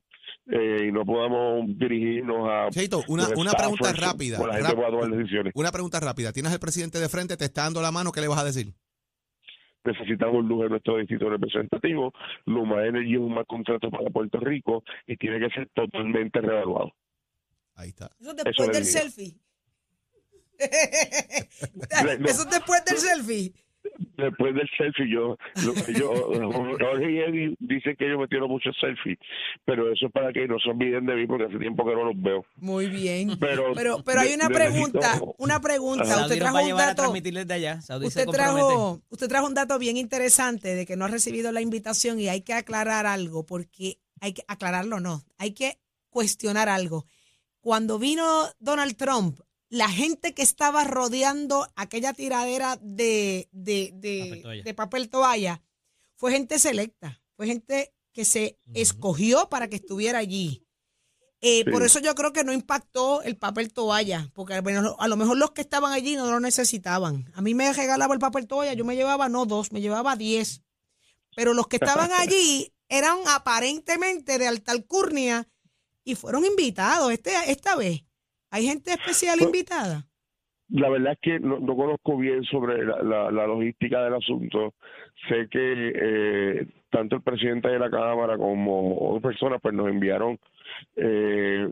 eh, 0.50 0.86
y 0.88 0.92
no 0.92 1.06
podamos 1.06 1.64
dirigirnos 1.78 2.46
a... 2.50 2.68
Cheito, 2.68 3.02
una, 3.08 3.28
una 3.34 3.52
pregunta 3.52 3.90
rápida. 3.94 4.36
rap-. 4.38 5.52
Una 5.54 5.72
pregunta 5.72 6.00
rápida. 6.00 6.32
Tienes 6.32 6.52
al 6.52 6.60
presidente 6.60 6.98
de 6.98 7.08
frente, 7.08 7.38
te 7.38 7.46
está 7.46 7.62
dando 7.62 7.80
la 7.80 7.92
mano, 7.92 8.12
¿qué 8.12 8.20
le 8.20 8.28
vas 8.28 8.40
a 8.40 8.44
decir? 8.44 8.74
Necesitamos 9.92 10.44
luz 10.44 10.64
en 10.64 10.70
nuestro 10.70 10.96
distrito 10.98 11.28
representativo. 11.28 12.12
Luma 12.46 12.84
Energy 12.84 13.14
es 13.14 13.20
un 13.20 13.34
mal 13.34 13.46
contrato 13.46 13.90
para 13.90 14.10
Puerto 14.10 14.38
Rico 14.40 14.84
y 15.06 15.16
tiene 15.16 15.38
que 15.40 15.50
ser 15.54 15.68
totalmente 15.74 16.40
reevaluado. 16.40 16.92
Ahí 17.74 17.90
está. 17.90 18.10
Eso 18.20 18.34
después 18.34 18.54
Eso 18.58 18.72
del 18.72 18.84
selfie. 18.84 19.36
Eso 22.26 22.44
después 22.44 22.84
del 22.84 22.98
selfie. 22.98 23.52
Después 24.18 24.52
del 24.52 24.68
selfie, 24.76 25.08
yo, 25.08 25.38
lo 25.64 25.72
que 25.74 25.94
yo 25.94 26.12
Jorge 26.80 27.10
y 27.12 27.18
Eddie 27.18 27.56
dicen 27.60 27.94
que 27.96 28.06
ellos 28.06 28.18
metieron 28.18 28.50
muchos 28.50 28.76
selfies, 28.80 29.16
pero 29.64 29.92
eso 29.92 30.06
es 30.06 30.12
para 30.12 30.32
que 30.32 30.46
no 30.48 30.58
se 30.58 30.70
olviden 30.70 31.06
de 31.06 31.14
mí 31.14 31.26
porque 31.26 31.44
hace 31.44 31.56
tiempo 31.58 31.86
que 31.86 31.94
no 31.94 32.04
los 32.04 32.20
veo. 32.20 32.44
Muy 32.56 32.88
bien. 32.88 33.38
Pero, 33.38 33.72
Pero, 33.74 34.02
pero 34.04 34.20
hay 34.20 34.34
una 34.34 34.48
pregunta, 34.48 34.98
necesito- 35.14 35.34
una 35.38 35.60
pregunta. 35.60 36.22
Usted 36.22 36.38
trajo 36.38 36.58
a 36.58 36.62
un 36.62 36.76
dato. 36.76 36.94
transmitir 37.02 37.34
desde 37.34 37.54
allá. 37.54 37.80
Saudi 37.80 38.10
se 38.10 38.20
Usted 38.20 38.32
trajo, 38.32 39.00
usted 39.08 39.28
trajo 39.28 39.46
un 39.46 39.54
dato 39.54 39.78
bien 39.78 39.96
interesante 39.96 40.74
de 40.74 40.84
que 40.84 40.96
no 40.96 41.04
ha 41.04 41.08
recibido 41.08 41.52
la 41.52 41.60
invitación 41.60 42.18
y 42.18 42.28
hay 42.28 42.40
que 42.42 42.54
aclarar 42.54 43.06
algo, 43.06 43.46
porque 43.46 43.98
hay 44.20 44.32
que 44.32 44.42
aclararlo, 44.48 44.98
no, 44.98 45.22
hay 45.38 45.52
que 45.52 45.78
cuestionar 46.10 46.68
algo. 46.68 47.06
Cuando 47.60 47.98
vino 47.98 48.24
Donald 48.58 48.96
Trump, 48.96 49.38
la 49.70 49.88
gente 49.88 50.32
que 50.34 50.42
estaba 50.42 50.84
rodeando 50.84 51.68
aquella 51.76 52.12
tiradera 52.14 52.78
de, 52.82 53.48
de, 53.52 53.90
de- 53.94 54.28
Papel 54.30 54.42
toalla. 54.42 54.62
de 54.64 54.74
papel 54.74 55.10
toalla 55.10 55.62
fue 56.16 56.32
gente 56.32 56.58
selecta, 56.58 57.22
fue 57.36 57.46
gente 57.46 57.94
que 58.12 58.24
se 58.24 58.58
escogió 58.74 59.48
para 59.48 59.68
que 59.68 59.76
estuviera 59.76 60.18
allí. 60.18 60.64
Eh, 61.40 61.62
Sí. 61.64 61.70
Por 61.70 61.84
eso 61.84 62.00
yo 62.00 62.14
creo 62.16 62.32
que 62.32 62.42
no 62.42 62.52
impactó 62.52 63.22
el 63.22 63.36
papel 63.36 63.72
toalla, 63.72 64.28
porque 64.34 64.54
a 64.54 64.56
lo 64.56 64.62
mejor- 64.64 64.96
a 64.98 65.06
lo 65.06 65.16
mejor 65.16 65.36
los 65.36 65.52
que 65.52 65.60
estaban 65.60 65.92
allí 65.92 66.16
no 66.16 66.28
lo 66.28 66.40
necesitaban. 66.40 67.30
A 67.34 67.42
mí 67.42 67.54
me 67.54 67.72
regalaba 67.72 68.12
el 68.14 68.18
papel 68.20 68.48
toalla, 68.48 68.72
yo 68.72 68.84
me 68.84 68.96
llevaba 68.96 69.28
no 69.28 69.46
dos, 69.46 69.70
me 69.70 69.80
llevaba 69.80 70.16
diez. 70.16 70.62
Pero 71.36 71.54
los 71.54 71.68
que 71.68 71.76
estaban 71.76 72.10
allí 72.18 72.72
eran 72.88 73.18
aparentemente 73.28 74.38
de 74.38 74.48
alta 74.48 74.72
alcurnia 74.72 75.46
y 76.02 76.14
fueron 76.16 76.44
invitados 76.44 77.12
este, 77.12 77.30
esta 77.52 77.76
vez. 77.76 78.02
¿Hay 78.50 78.64
gente 78.66 78.92
especial 78.92 79.36
Pues- 79.38 79.46
invitada? 79.46 80.04
La 80.70 80.90
verdad 80.90 81.14
es 81.14 81.18
que 81.22 81.40
no, 81.40 81.58
no 81.60 81.74
conozco 81.74 82.18
bien 82.18 82.42
sobre 82.44 82.84
la, 82.84 83.02
la- 83.02 83.30
la 83.30 83.46
logística 83.46 84.02
del 84.04 84.14
asunto. 84.14 84.74
Sé 85.26 85.48
que 85.50 85.92
eh, 85.94 86.66
tanto 86.90 87.16
el 87.16 87.22
presidente 87.22 87.68
de 87.68 87.78
la 87.78 87.88
Cámara 87.88 88.36
como 88.36 88.98
otras 88.98 89.32
personas 89.32 89.60
pues 89.62 89.72
nos 89.74 89.88
enviaron 89.88 90.38
eh, 90.96 91.70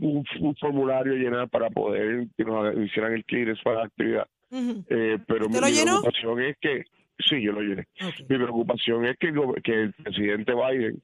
un, 0.00 0.24
un 0.40 0.56
formulario 0.56 1.12
llenar 1.14 1.48
para 1.50 1.68
poder 1.68 2.26
que 2.38 2.44
nos 2.44 2.74
hicieran 2.78 3.12
el 3.12 3.24
clearance 3.26 3.62
para 3.62 3.80
la 3.80 3.84
actividad. 3.84 4.26
Eh, 4.50 5.18
pero 5.26 5.46
¿Usted 5.46 5.60
mi, 5.60 5.82
preocupación 5.84 6.42
es 6.42 6.56
que, 6.62 6.84
sí, 7.18 7.42
yo 7.42 7.52
lo 7.52 7.60
llené. 7.60 7.86
Mi 8.28 8.36
preocupación 8.36 9.04
es 9.06 9.16
que, 9.18 9.32
que 9.64 9.72
el 9.82 9.92
presidente 9.94 10.52
Biden 10.54 11.02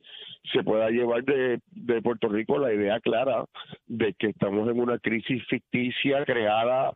se 0.52 0.62
pueda 0.62 0.90
llevar 0.90 1.24
de, 1.24 1.58
de 1.70 2.02
Puerto 2.02 2.28
Rico 2.28 2.58
la 2.58 2.72
idea 2.72 3.00
clara 3.00 3.44
de 3.86 4.14
que 4.18 4.28
estamos 4.28 4.68
en 4.68 4.78
una 4.78 4.98
crisis 4.98 5.42
ficticia 5.48 6.24
creada, 6.24 6.92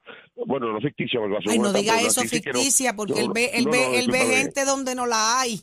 bueno, 0.47 0.71
no 0.73 0.81
ficticia, 0.81 1.19
porque 1.19 1.37
Ay, 1.49 1.59
no 1.59 1.73
diga 1.73 2.01
eso 2.01 2.23
no- 2.23 2.29
ficticia, 2.29 2.95
porque 2.95 3.15
no, 3.15 3.21
él 3.21 3.29
ve, 3.35 3.51
él 3.55 3.65
no, 3.65 3.71
ve, 3.71 3.99
él 3.99 4.09
ve 4.11 4.19
gente 4.19 4.65
donde 4.65 4.95
no 4.95 5.07
la 5.07 5.41
hay. 5.41 5.61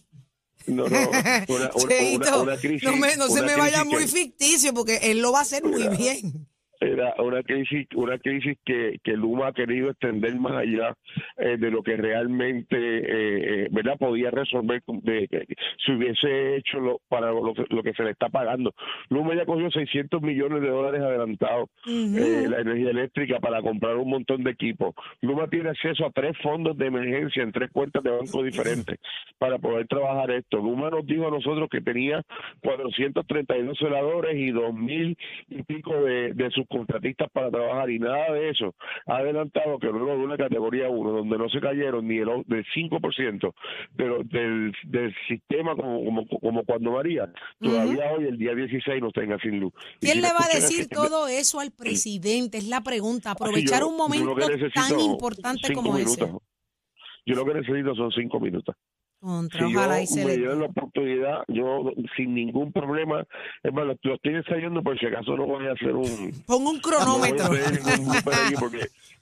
No, 0.67 0.87
no, 0.89 0.97
una, 1.09 1.45
una- 1.47 1.69
una- 1.75 1.87
Cheito, 1.87 2.41
una 2.43 2.57
crisis. 2.57 2.83
no, 2.83 2.95
me- 2.97 3.15
no 3.17 3.27
se 3.27 3.43
me 3.43 3.55
vaya 3.55 3.83
muy 3.83 4.01
que- 4.05 4.07
ficticio, 4.07 4.73
porque 4.73 4.97
él 5.03 5.21
lo 5.21 5.31
va 5.31 5.39
a 5.39 5.41
hacer 5.43 5.63
muy 5.63 5.87
bien. 5.95 6.47
Era 6.79 7.13
una 7.19 7.41
crisis 7.43 7.87
una 7.95 8.17
crisis 8.17 8.57
que, 8.65 8.97
que 9.03 9.13
Luma 9.13 9.47
ha 9.47 9.53
querido 9.53 9.89
extender 9.89 10.35
más 10.35 10.53
allá 10.53 10.95
eh, 11.37 11.57
de 11.57 11.71
lo 11.71 11.81
que 11.83 11.95
realmente 11.97 12.75
eh, 12.77 13.63
eh, 13.65 13.67
verdad 13.71 13.97
podía 13.97 14.31
resolver 14.31 14.81
de, 14.87 15.27
que 15.27 15.45
si 15.85 15.91
hubiese 15.93 16.57
hecho 16.57 16.79
lo, 16.79 16.99
para 17.07 17.31
lo, 17.31 17.53
que- 17.53 17.65
lo 17.69 17.83
que 17.83 17.93
se 17.93 18.03
le 18.03 18.11
está 18.11 18.29
pagando. 18.29 18.73
Luma 19.09 19.35
ya 19.35 19.45
cogió 19.45 19.69
600 19.71 20.21
millones 20.21 20.61
de 20.61 20.69
dólares 20.69 21.01
adelantados 21.01 21.69
eh, 22.17 22.47
la 22.49 22.59
energía 22.61 22.89
eléctrica 22.91 23.39
para 23.39 23.61
comprar 23.61 23.95
un 23.97 24.09
montón 24.09 24.43
de 24.43 24.51
equipos. 24.51 24.93
Luma 25.21 25.47
tiene 25.47 25.69
acceso 25.69 26.05
a 26.05 26.11
tres 26.11 26.37
fondos 26.41 26.77
de 26.77 26.87
emergencia 26.87 27.43
en 27.43 27.51
tres 27.51 27.71
cuentas 27.71 28.03
de 28.03 28.11
banco 28.11 28.43
diferentes 28.43 28.99
para 29.37 29.57
poder 29.57 29.87
trabajar 29.87 30.31
esto. 30.31 30.57
Luma 30.57 30.89
nos 30.89 31.05
dijo 31.05 31.27
a 31.27 31.31
nosotros 31.31 31.69
que 31.69 31.81
tenía 31.81 32.21
432 32.61 33.77
celadores 33.77 34.35
y 34.35 34.51
2.000 34.51 35.17
y 35.49 35.63
pico 35.63 35.93
de, 36.03 36.33
de 36.33 36.49
sus 36.51 36.64
contratistas 36.67 37.29
para 37.31 37.49
trabajar 37.51 37.89
y 37.89 37.99
nada 37.99 38.31
de 38.33 38.49
eso 38.49 38.73
ha 39.07 39.17
adelantado 39.17 39.77
que 39.79 39.87
luego 39.87 40.11
de 40.17 40.23
una 40.23 40.37
categoría 40.37 40.89
1 40.89 41.11
donde 41.11 41.37
no 41.37 41.49
se 41.49 41.59
cayeron 41.59 42.07
ni 42.07 42.17
el 42.17 42.29
del 42.45 42.65
5% 42.73 43.53
de 43.93 44.05
lo- 44.05 44.23
del, 44.23 44.73
del 44.85 45.15
sistema 45.27 45.75
como, 45.75 46.03
como, 46.03 46.27
como 46.27 46.63
cuando 46.65 46.91
María, 46.91 47.31
todavía 47.59 48.11
hoy 48.13 48.25
el 48.25 48.37
día 48.37 48.53
16 48.55 49.01
nos 49.01 49.13
tenga 49.13 49.37
sin 49.39 49.59
luz. 49.59 49.73
¿Quién 49.99 50.13
si 50.15 50.21
le 50.21 50.27
va 50.29 50.39
a 50.45 50.55
decir 50.55 50.87
que- 50.87 50.95
todo 50.95 51.27
eso 51.27 51.59
al 51.59 51.71
presidente? 51.71 52.57
Es 52.57 52.67
la 52.67 52.81
pregunta. 52.81 53.31
Aprovechar 53.31 53.81
yo- 53.81 53.87
un 53.89 53.97
momento 53.97 54.35
tan 54.73 54.99
importante 54.99 55.73
como 55.73 55.97
ese. 55.97 56.21
minutos. 56.25 56.41
Yo 57.25 57.35
lo 57.35 57.45
que 57.45 57.53
necesito 57.55 57.95
son 57.95 58.11
cinco 58.11 58.39
minutos. 58.39 58.75
Contra, 59.25 59.59
Si 59.59 59.75
ojalá 59.75 59.97
yo 59.97 60.03
y 60.03 60.07
se 60.07 60.23
me 60.23 60.37
le 60.37 60.55
la 60.55 60.65
oportunidad, 60.65 61.39
yo 61.47 61.91
sin 62.15 62.35
ningún 62.35 62.71
problema, 62.71 63.25
es 63.63 63.73
más, 63.73 63.87
lo, 63.87 63.97
lo 64.03 64.13
estoy 64.13 64.35
ensayando 64.35 64.83
por 64.83 64.99
si 64.99 65.07
acaso 65.07 65.35
no 65.35 65.47
voy 65.47 65.65
a 65.65 65.71
hacer 65.71 65.93
un... 65.95 66.43
Pongo 66.45 66.69
un 66.69 66.79
cronómetro. 66.79 67.49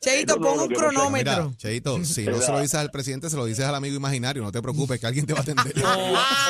Cheito, 0.01 0.36
No, 0.36 0.41
no, 0.41 0.55
pon 0.55 0.60
un 0.60 0.74
cronómetro. 0.74 1.43
Mira, 1.45 1.57
Cheito, 1.57 2.03
si 2.03 2.25
no 2.25 2.36
se 2.36 2.51
lo 2.51 2.60
dices 2.60 2.75
al 2.75 2.91
presidente, 2.91 3.29
se 3.29 3.38
lo 3.38 3.45
dices 3.45 3.63
al 3.63 3.75
amigo 3.75 3.95
imaginario. 3.95 4.43
No 4.43 4.51
te 4.51 4.62
preocupes, 4.62 5.00
que 5.00 5.07
alguien 5.07 5.25
te 5.25 5.31
va 5.31 5.39
a 5.39 5.43
atender. 5.43 5.74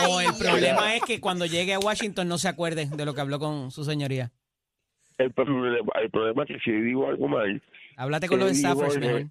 O, 0.07 0.15
o 0.15 0.21
el 0.21 0.33
problema 0.33 0.95
es 0.95 1.03
que 1.03 1.19
cuando 1.19 1.45
llegue 1.45 1.75
a 1.75 1.79
Washington 1.79 2.27
no 2.27 2.39
se 2.39 2.47
acuerde 2.47 2.87
de 2.87 3.05
lo 3.05 3.13
que 3.13 3.21
habló 3.21 3.37
con 3.37 3.69
su 3.69 3.83
señoría. 3.83 4.31
El 5.19 5.31
problema, 5.31 5.91
el 6.01 6.09
problema 6.09 6.43
es 6.43 6.47
que 6.47 6.59
si 6.59 6.71
digo 6.71 7.07
algo 7.07 7.27
mal, 7.27 7.61
Háblate 7.97 8.27
con 8.27 8.39
los 8.39 8.57
staffers 8.57 8.97
mejor. 8.97 9.27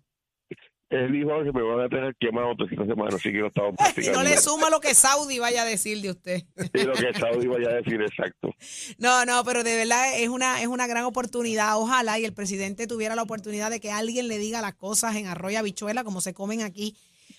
Él 0.92 1.12
dijo 1.12 1.30
que 1.42 1.52
me 1.52 1.62
van 1.62 1.80
a 1.80 1.88
tener 1.88 2.14
quemado 2.16 2.54
todas 2.56 2.70
estas 2.70 2.86
semanas, 2.86 3.14
así 3.14 3.32
que 3.32 3.38
lo 3.38 3.48
estaba 3.48 3.68
Y 3.72 3.76
practicando. 3.76 4.22
no 4.22 4.28
le 4.28 4.36
suma 4.36 4.70
lo 4.70 4.80
que 4.80 4.94
Saudi 4.94 5.38
vaya 5.38 5.62
a 5.62 5.64
decir 5.64 6.00
de 6.02 6.10
usted. 6.10 6.42
Y 6.74 6.82
lo 6.82 6.92
que 6.92 7.12
Saudi 7.18 7.46
vaya 7.46 7.70
a 7.70 7.74
decir 7.74 8.00
exacto. 8.00 8.54
No, 8.98 9.24
no, 9.24 9.42
pero 9.44 9.64
de 9.64 9.76
verdad 9.76 10.18
es 10.20 10.28
una, 10.28 10.60
es 10.60 10.68
una 10.68 10.86
gran 10.86 11.04
oportunidad. 11.04 11.78
Ojalá 11.78 12.18
y 12.18 12.24
el 12.24 12.34
presidente 12.34 12.86
tuviera 12.86 13.14
la 13.16 13.22
oportunidad 13.22 13.70
de 13.70 13.80
que 13.80 13.90
alguien 13.90 14.28
le 14.28 14.38
diga 14.38 14.60
las 14.60 14.74
cosas 14.74 15.16
en 15.16 15.26
arroyo 15.26 15.58
habichuela, 15.58 16.04
como 16.04 16.20
se 16.20 16.34
comen 16.34 16.62
aquí, 16.62 16.96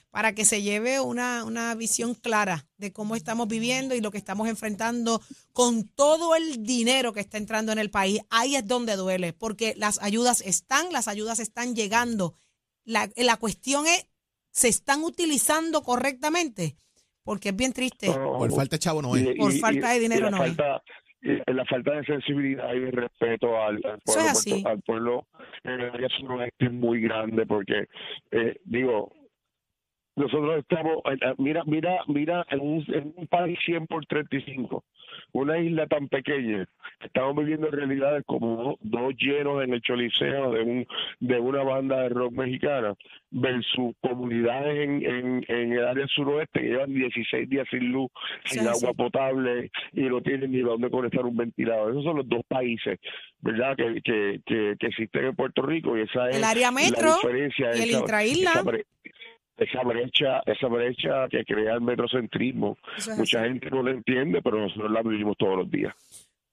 para 0.09 0.35
que 0.35 0.45
se 0.45 0.61
lleve 0.61 0.99
una, 0.99 1.43
una 1.43 1.73
visión 1.75 2.13
clara 2.13 2.67
de 2.77 2.91
cómo 2.93 3.15
estamos 3.15 3.47
viviendo 3.47 3.95
y 3.95 4.01
lo 4.01 4.11
que 4.11 4.17
estamos 4.19 4.47
enfrentando 4.47 5.21
con 5.53 5.87
todo 5.87 6.35
el 6.35 6.63
dinero 6.63 7.13
que 7.13 7.19
está 7.19 7.37
entrando 7.37 7.71
en 7.71 7.79
el 7.79 7.89
país. 7.89 8.21
Ahí 8.29 8.55
es 8.55 8.67
donde 8.67 8.95
duele, 8.95 9.33
porque 9.33 9.73
las 9.77 10.01
ayudas 10.01 10.41
están, 10.41 10.91
las 10.91 11.07
ayudas 11.07 11.39
están 11.39 11.75
llegando. 11.75 12.35
La, 12.85 13.09
la 13.15 13.37
cuestión 13.37 13.85
es, 13.87 14.07
¿se 14.51 14.67
están 14.67 15.03
utilizando 15.03 15.81
correctamente? 15.83 16.77
Porque 17.23 17.49
es 17.49 17.55
bien 17.55 17.71
triste. 17.73 18.07
No, 18.07 18.37
Por 18.37 18.51
falta 18.53 18.75
de 18.75 18.79
chavo 18.79 19.01
no 19.01 19.15
es. 19.15 19.23
y- 19.23 19.33
Por 19.35 19.53
y- 19.53 19.59
falta 19.59 19.91
de 19.91 19.99
dinero 19.99 20.29
no 20.29 20.37
es. 20.43 20.55
falta, 20.55 20.83
la 21.21 21.65
falta 21.65 21.91
de 21.93 22.03
sensibilidad 22.03 22.73
y 22.73 22.79
de 22.81 22.91
respeto 22.91 23.55
al, 23.61 23.75
al 23.77 23.81
Eso 23.83 23.99
pueblo, 24.05 24.21
es 24.23 24.29
así. 24.31 24.63
al 24.65 24.81
pueblo 24.81 25.27
en 25.63 25.71
el 25.79 25.89
área 25.91 26.09
suroeste 26.19 26.65
es 26.65 26.71
muy 26.73 26.99
grande 27.01 27.45
porque, 27.45 27.87
eh, 28.31 28.59
digo, 28.65 29.13
nosotros 30.15 30.59
estamos, 30.59 30.97
eh, 31.11 31.17
eh, 31.21 31.33
mira, 31.37 31.63
mira, 31.65 31.99
mira, 32.07 32.45
en 32.49 32.59
un, 32.59 32.85
en 32.87 33.13
un 33.15 33.27
país 33.27 33.57
100 33.65 33.87
por 33.87 34.05
35, 34.05 34.83
una 35.31 35.57
isla 35.59 35.87
tan 35.87 36.07
pequeña, 36.07 36.65
estamos 37.03 37.35
viviendo 37.37 37.69
realidades 37.71 38.23
como 38.25 38.77
dos 38.81 39.13
llenos 39.17 39.63
en 39.63 39.73
el 39.73 39.81
choliseo 39.81 40.51
de 40.51 40.61
un 40.61 40.87
de 41.19 41.39
una 41.39 41.63
banda 41.63 42.01
de 42.01 42.09
rock 42.09 42.33
mexicana 42.33 42.93
versus 43.31 43.95
comunidades 44.01 44.77
en, 44.77 45.05
en, 45.05 45.45
en 45.47 45.73
el 45.73 45.85
área 45.87 46.05
suroeste 46.07 46.59
que 46.61 46.67
llevan 46.67 46.93
16 46.93 47.49
días 47.49 47.67
sin 47.71 47.91
luz, 47.91 48.09
sin 48.45 48.61
Sí, 48.61 48.67
agua 48.67 48.93
potable 48.93 49.71
y 49.93 50.01
no 50.01 50.21
tienen 50.21 50.51
ni 50.51 50.59
dónde 50.59 50.89
conectar 50.91 51.25
un 51.25 51.35
ventilador. 51.35 51.91
Esos 51.91 52.03
son 52.03 52.17
los 52.17 52.29
dos 52.29 52.41
países, 52.47 52.99
¿verdad?, 53.41 53.75
que, 53.75 54.01
que, 54.03 54.41
que, 54.45 54.75
que 54.79 54.87
existen 54.87 55.25
en 55.25 55.35
Puerto 55.35 55.63
Rico 55.63 55.97
y 55.97 56.01
esa 56.01 56.29
es 56.29 56.37
El 56.37 56.43
área 56.43 56.67
la 56.69 56.71
metro 56.71 57.15
diferencia, 57.15 57.75
y 57.75 57.81
el 57.81 57.89
esa- 57.89 57.99
intraisla. 57.99 58.51
esa 58.51 58.63
esa 59.57 59.81
brecha, 59.83 60.41
esa 60.45 60.67
brecha 60.67 61.27
que 61.29 61.43
crea 61.45 61.75
el 61.75 61.81
metrocentrismo. 61.81 62.77
Es 62.97 63.07
Mucha 63.17 63.39
así. 63.41 63.49
gente 63.49 63.69
no 63.69 63.83
la 63.83 63.91
entiende, 63.91 64.41
pero 64.41 64.59
nosotros 64.59 64.91
la 64.91 65.01
vivimos 65.01 65.35
todos 65.37 65.57
los 65.57 65.69
días. 65.71 65.93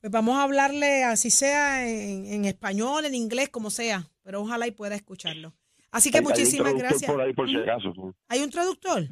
Pues 0.01 0.11
vamos 0.13 0.37
a 0.37 0.45
hablarle 0.45 1.05
así 1.05 1.31
sea 1.31 1.87
en, 1.89 2.25
en 2.27 2.45
español, 2.47 3.05
en 3.05 3.15
inglés, 3.15 3.49
como 3.51 3.71
sea, 3.71 4.05
pero 4.23 4.41
ojalá 4.41 4.67
y 4.67 4.71
pueda 4.71 4.95
escucharlo. 4.95 5.53
Así 5.93 6.11
que 6.11 6.19
Hay- 6.19 6.23
hay 6.23 6.27
un 6.27 6.31
muchísimas 6.31 6.65
traductor 6.73 6.89
gracias. 6.91 7.11
por 7.11 7.21
ahí 7.21 7.33
por 7.33 7.49
si 7.51 7.57
acaso. 7.57 8.15
¿Hay 8.29 8.41
un 8.41 8.51
traductor? 8.51 9.03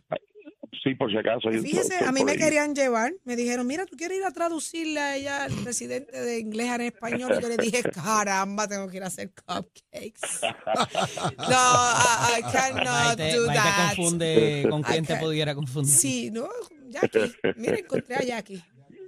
Sí, 0.83 0.95
por 0.95 1.11
si 1.11 1.17
acaso. 1.17 1.51
Fíjese, 1.51 2.05
a 2.05 2.13
mí 2.13 2.25
me 2.25 2.33
ahí. 2.33 2.39
querían 2.39 2.75
llevar, 2.75 3.13
me 3.25 3.37
dijeron, 3.37 3.67
mira, 3.67 3.87
tú 3.87 3.97
quieres 3.97 4.19
ir 4.19 4.25
a 4.25 4.31
traducirle 4.31 5.01
a 5.01 5.17
ella 5.17 5.45
al 5.45 5.53
presidente 5.53 6.21
de 6.21 6.39
inglés 6.39 6.73
en 6.75 6.81
español. 6.83 7.33
Y 7.39 7.43
yo 7.43 7.49
le 7.49 7.57
dije, 7.57 7.83
caramba, 7.95 8.69
tengo 8.69 8.89
que 8.89 8.99
ir 8.99 9.03
a 9.03 9.07
hacer 9.07 9.31
cupcakes. 9.31 10.21
no, 11.39 12.39
I, 12.39 12.43
cannot 12.53 13.17
te, 13.17 13.37
do 13.37 13.51
ahí 13.51 13.57
te 13.57 13.63
that. 13.63 13.97
confunde 13.97 14.67
con 14.69 14.83
quién 14.83 15.07
te 15.07 15.17
pudiera 15.17 15.55
confundir. 15.55 15.93
Sí, 15.93 16.31
no, 16.31 16.49
Jackie. 16.89 17.33
Mira, 17.57 17.79
encontré 17.79 18.17
a 18.17 18.23
Jackie. 18.23 18.63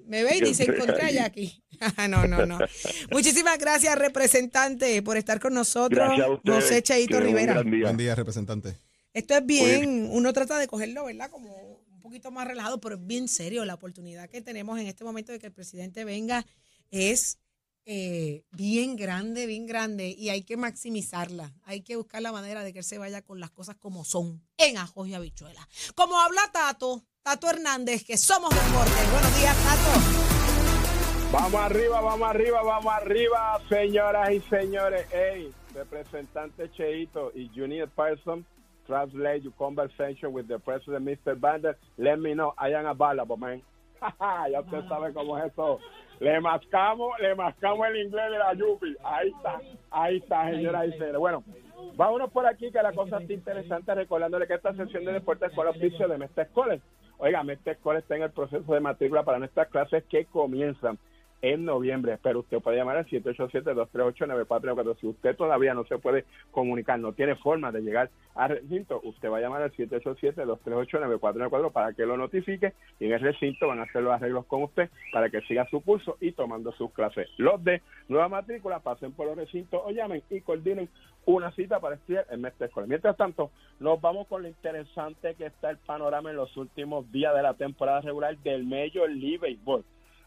Me 0.07 0.25
ve 0.25 0.39
y 0.39 0.41
dice, 0.41 0.65
encontré 0.65 1.03
a 1.03 1.11
Jackie. 1.11 1.63
no, 2.09 2.27
no, 2.27 2.45
no. 2.45 2.59
Muchísimas 3.11 3.59
gracias, 3.59 3.97
representante, 3.97 5.03
por 5.03 5.17
estar 5.17 5.39
con 5.39 5.55
nosotros. 5.55 6.09
Gracias 6.09 6.27
a. 6.29 6.53
José 6.53 7.07
un 7.13 7.23
Rivera. 7.23 7.63
día. 7.63 7.85
Buen 7.85 7.97
día, 7.97 8.15
representante. 8.15 8.77
Esto 9.13 9.35
es 9.35 9.45
bien, 9.45 10.09
uno 10.13 10.33
trata 10.33 10.59
de 10.59 10.69
cogerlo, 10.69 11.05
¿verdad? 11.05 11.31
Como 11.31 11.53
un 11.53 12.01
poquito 12.01 12.31
más 12.31 12.47
relajado, 12.47 12.81
pero 12.81 12.95
es 12.95 13.07
bien 13.07 13.27
serio. 13.27 13.65
La 13.65 13.75
oportunidad 13.75 14.29
que 14.29 14.41
tenemos 14.41 14.79
en 14.79 14.87
este 14.87 15.05
momento 15.05 15.33
de 15.33 15.41
que 15.41 15.47
el 15.47 15.53
presidente 15.53 16.05
venga 16.05 16.47
es 16.91 17.39
eh, 17.87 18.45
bien 18.53 18.95
grande, 18.95 19.47
bien 19.47 19.67
grande, 19.67 20.15
y 20.17 20.29
hay 20.29 20.43
que 20.43 20.57
maximizarla. 20.57 21.53
Hay 21.65 21.81
que 21.81 21.97
buscar 21.97 22.23
la 22.23 22.31
manera 22.31 22.63
de 22.63 22.73
que 22.73 22.79
él 22.81 22.85
se 22.85 22.99
vaya 22.99 23.23
con 23.23 23.41
las 23.41 23.51
cosas 23.51 23.77
como 23.77 24.05
son, 24.05 24.47
en 24.57 24.79
ajos 24.79 25.09
y 25.09 25.15
habichuelas. 25.15 25.67
Como 25.97 26.21
habla 26.21 26.43
Tato, 26.53 27.05
Tato 27.23 27.51
Hernández, 27.51 28.05
que 28.05 28.17
somos 28.17 28.51
deporte. 28.51 28.93
Buenos 29.11 29.41
días, 29.41 29.57
Tato. 29.65 30.31
Vamos 31.33 31.61
arriba, 31.61 32.01
vamos 32.01 32.29
arriba, 32.29 32.63
vamos 32.63 32.93
arriba, 32.93 33.61
señoras 33.69 34.31
y 34.33 34.41
señores. 34.49 35.07
Hey, 35.13 35.53
representante 35.75 36.71
Cheito 36.73 37.33
y 37.35 37.49
Junior 37.49 37.89
Person, 37.91 38.47
translate 38.87 39.43
your 39.43 39.53
conversation 39.59 40.33
with 40.33 40.49
the 40.49 40.59
president, 40.59 41.05
Mr. 41.05 41.35
Bander. 41.39 41.75
Let 41.99 42.21
me 42.21 42.35
know. 42.35 42.55
I 42.59 42.71
am 42.71 42.87
available, 42.87 43.37
man. 43.37 43.63
ya 44.51 44.61
usted 44.61 44.89
sabe 44.89 45.13
cómo 45.13 45.39
es 45.39 45.53
eso. 45.53 45.79
Le 46.21 46.41
mascamos, 46.41 47.19
le 47.21 47.35
mascamos 47.35 47.87
el 47.89 47.97
inglés 47.97 48.31
de 48.31 48.39
la 48.39 48.55
Yupi. 48.55 48.97
Ahí 49.03 49.29
está, 49.29 49.61
ahí 49.91 50.17
está, 50.19 50.51
señoras 50.51 50.89
y 50.89 50.93
señores. 50.93 51.19
Bueno, 51.19 51.45
vámonos 51.97 52.31
por 52.31 52.47
aquí 52.47 52.71
que 52.71 52.83
la 52.83 52.93
cosa 52.93 53.19
está 53.19 53.33
interesante, 53.33 53.95
recordándole 53.95 54.47
que 54.47 54.55
esta 54.55 54.75
sesión 54.75 55.05
de 55.05 55.13
deportes 55.13 55.53
con 55.53 55.67
oficio 55.67 56.09
de 56.09 56.19
Mestre 56.19 56.49
College. 56.53 56.83
Oiga, 57.19 57.43
Mestre 57.43 57.77
College 57.77 58.03
está 58.03 58.17
en 58.17 58.23
el 58.23 58.31
proceso 58.31 58.73
de 58.73 58.81
matrícula 58.81 59.23
para 59.23 59.39
nuestras 59.39 59.69
clases 59.69 60.05
que 60.05 60.27
comienzan 60.27 60.99
en 61.43 61.65
noviembre, 61.65 62.19
pero 62.23 62.41
usted 62.41 62.61
puede 62.61 62.77
llamar 62.77 62.99
al 62.99 63.07
787-238-9494. 63.07 64.97
Si 65.01 65.07
usted 65.07 65.37
todavía 65.37 65.75
no 65.75 65.85
se 65.85 65.99
puede 65.99 66.25
comunicar, 66.51 66.99
no 66.99 67.13
tiene 67.13 67.37
forma 67.37 67.73
de 67.73 67.83
llegar 67.83 68.11
al 68.35 68.51
recinto, 68.51 69.01
usted 69.05 69.31
va 69.31 69.39
a 69.39 69.41
llamar 69.41 69.63
al 69.63 69.73
787-238-9494 69.73 71.73
para 71.73 71.93
que 71.93 72.07
lo 72.07 72.17
notifique 72.17 72.73
y 72.99 73.07
en 73.07 73.13
el 73.13 73.21
recinto 73.21 73.69
van 73.69 73.81
a 73.81 73.85
hacer 73.85 74.03
los 74.03 74.13
arreglos 74.13 74.47
con 74.47 74.63
usted 74.63 74.91
para 75.13 75.31
que 75.31 75.41
siga 75.43 75.67
su 75.71 75.81
curso 75.81 76.17
y 76.21 76.33
tomando 76.33 76.73
sus 76.73 76.93
clases. 76.93 77.29
Los 77.37 77.63
de 77.65 77.83
nueva 78.09 78.29
matrícula 78.29 78.81
pasen 78.81 79.13
por 79.13 79.27
los 79.27 79.37
recintos 79.37 79.81
o 79.85 79.91
llamen 79.91 80.23
y 80.31 80.41
coordinen 80.41 80.89
una 81.27 81.51
cita 81.53 81.81
para 81.81 81.97
estudiar 81.97 82.27
en 82.31 82.41
Mestre 82.41 82.67
Escolar. 82.67 82.89
Mientras 82.89 83.17
tanto, 83.17 83.51
nos 83.79 84.01
vamos 84.01 84.27
con 84.27 84.43
lo 84.43 84.49
interesante 84.49 85.35
que 85.35 85.47
está 85.47 85.71
el 85.71 85.77
panorama 85.79 86.31
en 86.31 86.37
los 86.37 86.57
últimos 86.57 87.11
días 87.13 87.35
de 87.35 87.43
la 87.43 87.55
temporada 87.55 88.01
regular 88.01 88.37
del 88.39 88.65
Major 88.65 89.09
League 89.11 89.39
Baseball. 89.39 89.85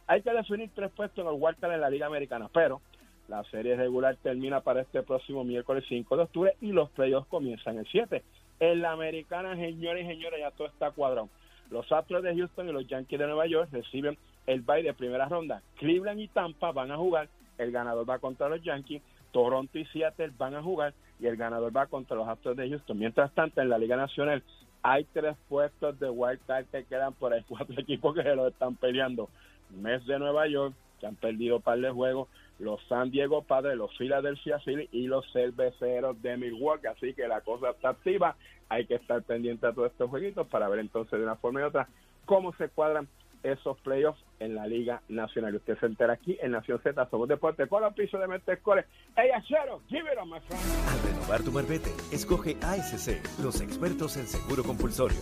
Hay 0.08 0.22
que 0.22 0.32
definir 0.32 0.70
tres 0.76 0.92
puestos 0.92 1.26
en 1.26 1.32
el 1.32 1.40
wildcard 1.40 1.74
en 1.74 1.82
la 1.82 1.90
Liga 1.90 2.08
Americana, 2.08 2.50
pero 2.54 2.82
la 3.28 3.44
serie 3.46 3.76
regular 3.76 4.18
termina 4.18 4.62
para 4.62 4.82
este 4.82 5.02
próximo 5.02 5.44
miércoles 5.44 5.86
5 5.88 6.18
de 6.18 6.24
octubre 6.24 6.56
y 6.62 6.72
los 6.72 6.90
playoffs 6.92 7.28
comienzan 7.30 7.78
el 7.78 7.88
7. 7.88 8.22
En 8.60 8.82
la 8.82 8.92
Americana, 8.92 9.56
señores 9.56 10.06
y 10.06 10.08
señores, 10.08 10.40
ya 10.40 10.52
todo 10.52 10.68
está 10.68 10.92
cuadrado. 10.92 11.30
Los 11.70 11.92
Astros 11.92 12.22
de 12.24 12.36
Houston 12.36 12.70
y 12.70 12.74
los 12.74 12.88
Yankees 12.88 13.20
de 13.20 13.26
Nueva 13.26 13.48
York 13.48 13.70
reciben 13.72 14.18
el 14.46 14.62
bye 14.62 14.84
de 14.84 14.94
primera 14.94 15.28
ronda. 15.28 15.62
Cleveland 15.78 16.20
y 16.20 16.28
Tampa 16.28 16.72
van 16.72 16.92
a 16.92 16.98
jugar, 16.98 17.30
el 17.58 17.72
ganador 17.72 18.10
va 18.10 18.20
contra 18.20 18.50
los 18.50 18.62
Yankees. 18.62 19.02
Toronto 19.32 19.80
y 19.80 19.86
Seattle 19.86 20.32
van 20.38 20.54
a 20.54 20.62
jugar 20.62 20.94
y 21.20 21.26
el 21.26 21.38
ganador 21.38 21.76
va 21.76 21.88
contra 21.88 22.16
los 22.16 22.28
Astros 22.28 22.56
de 22.56 22.70
Houston. 22.70 23.00
Mientras 23.00 23.34
tanto, 23.34 23.62
en 23.62 23.70
la 23.70 23.80
Liga 23.80 23.96
Nacional 23.96 24.44
hay 24.84 25.06
tres 25.06 25.36
puestos 25.50 25.98
de 26.00 26.10
wild 26.10 26.40
card 26.46 26.66
que 26.66 26.84
quedan 26.84 27.14
por 27.14 27.34
ahí, 27.34 27.44
cuatro 27.48 27.80
equipos 27.80 28.14
que 28.14 28.22
se 28.22 28.36
lo 28.36 28.48
están 28.48 28.76
peleando. 28.76 29.30
Mets 29.74 30.06
de 30.06 30.20
Nueva 30.20 30.48
York, 30.48 30.74
que 31.00 31.08
han 31.08 31.16
perdido 31.16 31.60
par 31.60 31.80
de 31.80 31.92
juegos, 31.92 32.30
los 32.60 32.82
San 32.88 33.12
Diego 33.12 33.44
Padres, 33.44 33.76
los 33.76 33.96
Philadelphia 33.98 34.60
Phillies 34.60 34.90
y 34.92 35.08
los 35.08 35.26
Cerveceros 35.34 36.22
de 36.22 36.38
Milwaukee. 36.38 36.88
Así 36.88 37.14
que 37.14 37.28
la 37.28 37.42
cosa 37.42 37.72
está 37.72 37.90
activa. 37.90 38.36
Hay 38.70 38.86
que 38.86 38.96
estar 38.96 39.22
pendiente 39.24 39.68
a 39.68 39.74
todos 39.74 39.92
estos 39.92 40.10
jueguitos 40.10 40.48
para 40.48 40.70
ver 40.70 40.80
entonces 40.80 41.20
de 41.20 41.26
una 41.26 41.36
forma 41.36 41.62
y 41.62 41.64
otra 41.64 41.88
cómo 42.26 42.54
se 42.54 42.70
cuadran 42.70 43.08
esos 43.44 43.78
playoffs 43.82 44.20
en 44.40 44.56
la 44.56 44.66
Liga 44.66 45.02
Nacional. 45.10 45.56
Usted 45.56 45.78
se 45.80 45.86
entera 45.86 46.14
aquí 46.14 46.38
en 46.42 46.52
Nación 46.52 46.80
Z, 46.82 47.08
somos 47.10 47.28
deporte 47.28 47.68
con 47.68 47.84
los 47.84 47.94
pisos 47.94 48.20
de 48.20 48.28
Metescore. 48.28 48.86
¡Ey, 49.18 49.32
achero! 49.32 49.82
¡Give 49.90 50.10
it 50.12 50.18
on, 50.18 50.30
my 50.30 50.40
friend! 50.40 50.64
Al 50.90 51.02
renovar 51.02 51.44
tu 51.44 51.52
marbete, 51.52 51.90
escoge 52.12 52.58
ASC, 52.62 53.42
los 53.44 53.62
expertos 53.62 54.18
en 54.18 54.28
seguro 54.28 54.64
compulsorio. 54.64 55.20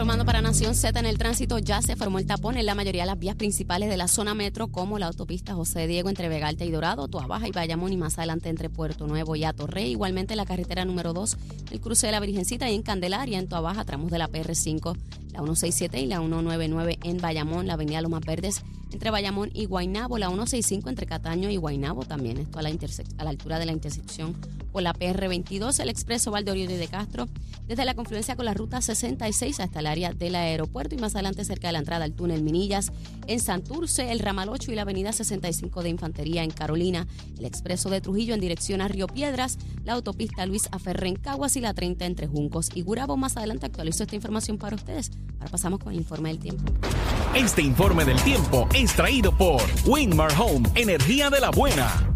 Informando 0.00 0.24
para 0.24 0.40
Nación 0.40 0.74
Z 0.74 0.98
en 0.98 1.04
el 1.04 1.18
tránsito 1.18 1.58
ya 1.58 1.82
se 1.82 1.94
formó 1.94 2.18
el 2.18 2.24
tapón 2.24 2.56
en 2.56 2.64
la 2.64 2.74
mayoría 2.74 3.02
de 3.02 3.08
las 3.08 3.18
vías 3.18 3.36
principales 3.36 3.90
de 3.90 3.98
la 3.98 4.08
zona 4.08 4.32
metro, 4.32 4.68
como 4.68 4.98
la 4.98 5.04
autopista 5.04 5.52
José 5.52 5.86
Diego 5.86 6.08
entre 6.08 6.30
Vegalta 6.30 6.64
y 6.64 6.70
Dorado, 6.70 7.06
Tuabaja 7.06 7.46
y 7.46 7.50
Bayamón 7.50 7.92
y 7.92 7.98
más 7.98 8.16
adelante 8.16 8.48
entre 8.48 8.70
Puerto 8.70 9.06
Nuevo 9.06 9.36
y 9.36 9.44
Atorrey. 9.44 9.90
Igualmente 9.90 10.36
la 10.36 10.46
carretera 10.46 10.86
número 10.86 11.12
2, 11.12 11.36
el 11.72 11.80
cruce 11.82 12.06
de 12.06 12.12
la 12.12 12.20
Virgencita 12.20 12.70
y 12.70 12.76
en 12.76 12.82
Candelaria, 12.82 13.38
en 13.38 13.46
Tuabaja, 13.46 13.84
tramos 13.84 14.10
de 14.10 14.16
la 14.16 14.30
PR5, 14.30 14.96
la 15.32 15.40
167 15.40 16.00
y 16.00 16.06
la 16.06 16.16
199 16.20 16.98
en 17.02 17.18
Bayamón, 17.18 17.66
la 17.66 17.74
avenida 17.74 18.00
Lomas 18.00 18.24
Verdes 18.24 18.62
entre 18.92 19.10
Bayamón 19.10 19.50
y 19.52 19.66
Guaynabo, 19.66 20.18
la 20.18 20.28
165 20.28 20.88
entre 20.88 21.06
Cataño 21.06 21.50
y 21.50 21.56
Guaynabo 21.56 22.04
también, 22.04 22.38
esto 22.38 22.58
a 22.58 22.62
la, 22.62 22.70
a 22.70 23.24
la 23.24 23.30
altura 23.30 23.58
de 23.58 23.66
la 23.66 23.72
intersección 23.72 24.36
por 24.72 24.82
la 24.82 24.94
PR22, 24.94 25.80
el 25.80 25.88
expreso 25.88 26.30
Valdeoriotti 26.30 26.74
de 26.74 26.88
Castro, 26.88 27.28
desde 27.66 27.84
la 27.84 27.94
confluencia 27.94 28.36
con 28.36 28.44
la 28.44 28.54
ruta 28.54 28.80
66 28.80 29.60
hasta 29.60 29.80
el 29.80 29.86
área 29.86 30.12
del 30.12 30.34
aeropuerto 30.34 30.94
y 30.94 30.98
más 30.98 31.14
adelante 31.14 31.44
cerca 31.44 31.68
de 31.68 31.72
la 31.72 31.78
entrada 31.78 32.04
al 32.04 32.12
túnel 32.12 32.42
Minillas, 32.42 32.92
en 33.26 33.40
Santurce, 33.40 34.10
el 34.10 34.18
ramal 34.18 34.48
8 34.48 34.72
y 34.72 34.74
la 34.74 34.82
avenida 34.82 35.12
65 35.12 35.82
de 35.82 35.88
Infantería 35.88 36.42
en 36.42 36.50
Carolina, 36.50 37.06
el 37.38 37.44
expreso 37.44 37.90
de 37.90 38.00
Trujillo 38.00 38.34
en 38.34 38.40
dirección 38.40 38.80
a 38.80 38.88
Río 38.88 39.06
Piedras, 39.06 39.58
la 39.84 39.94
autopista 39.94 40.46
Luis 40.46 40.68
Aferré 40.72 41.08
en 41.08 41.16
Caguas 41.16 41.56
y 41.56 41.60
la 41.60 41.74
30 41.74 42.06
entre 42.06 42.26
Juncos 42.26 42.70
y 42.74 42.82
Gurabo. 42.82 43.16
Más 43.16 43.36
adelante 43.36 43.66
actualizo 43.66 44.02
esta 44.02 44.16
información 44.16 44.58
para 44.58 44.76
ustedes. 44.76 45.10
Ahora 45.38 45.50
pasamos 45.50 45.80
con 45.80 45.92
el 45.92 45.98
informe 45.98 46.30
del 46.30 46.38
tiempo. 46.38 46.64
Este 47.34 47.62
informe 47.62 48.04
del 48.04 48.20
tiempo 48.22 48.68
es 48.74 48.92
traído 48.92 49.30
por 49.30 49.62
Winmar 49.86 50.32
Home, 50.36 50.68
energía 50.74 51.30
de 51.30 51.38
la 51.38 51.50
buena. 51.50 52.10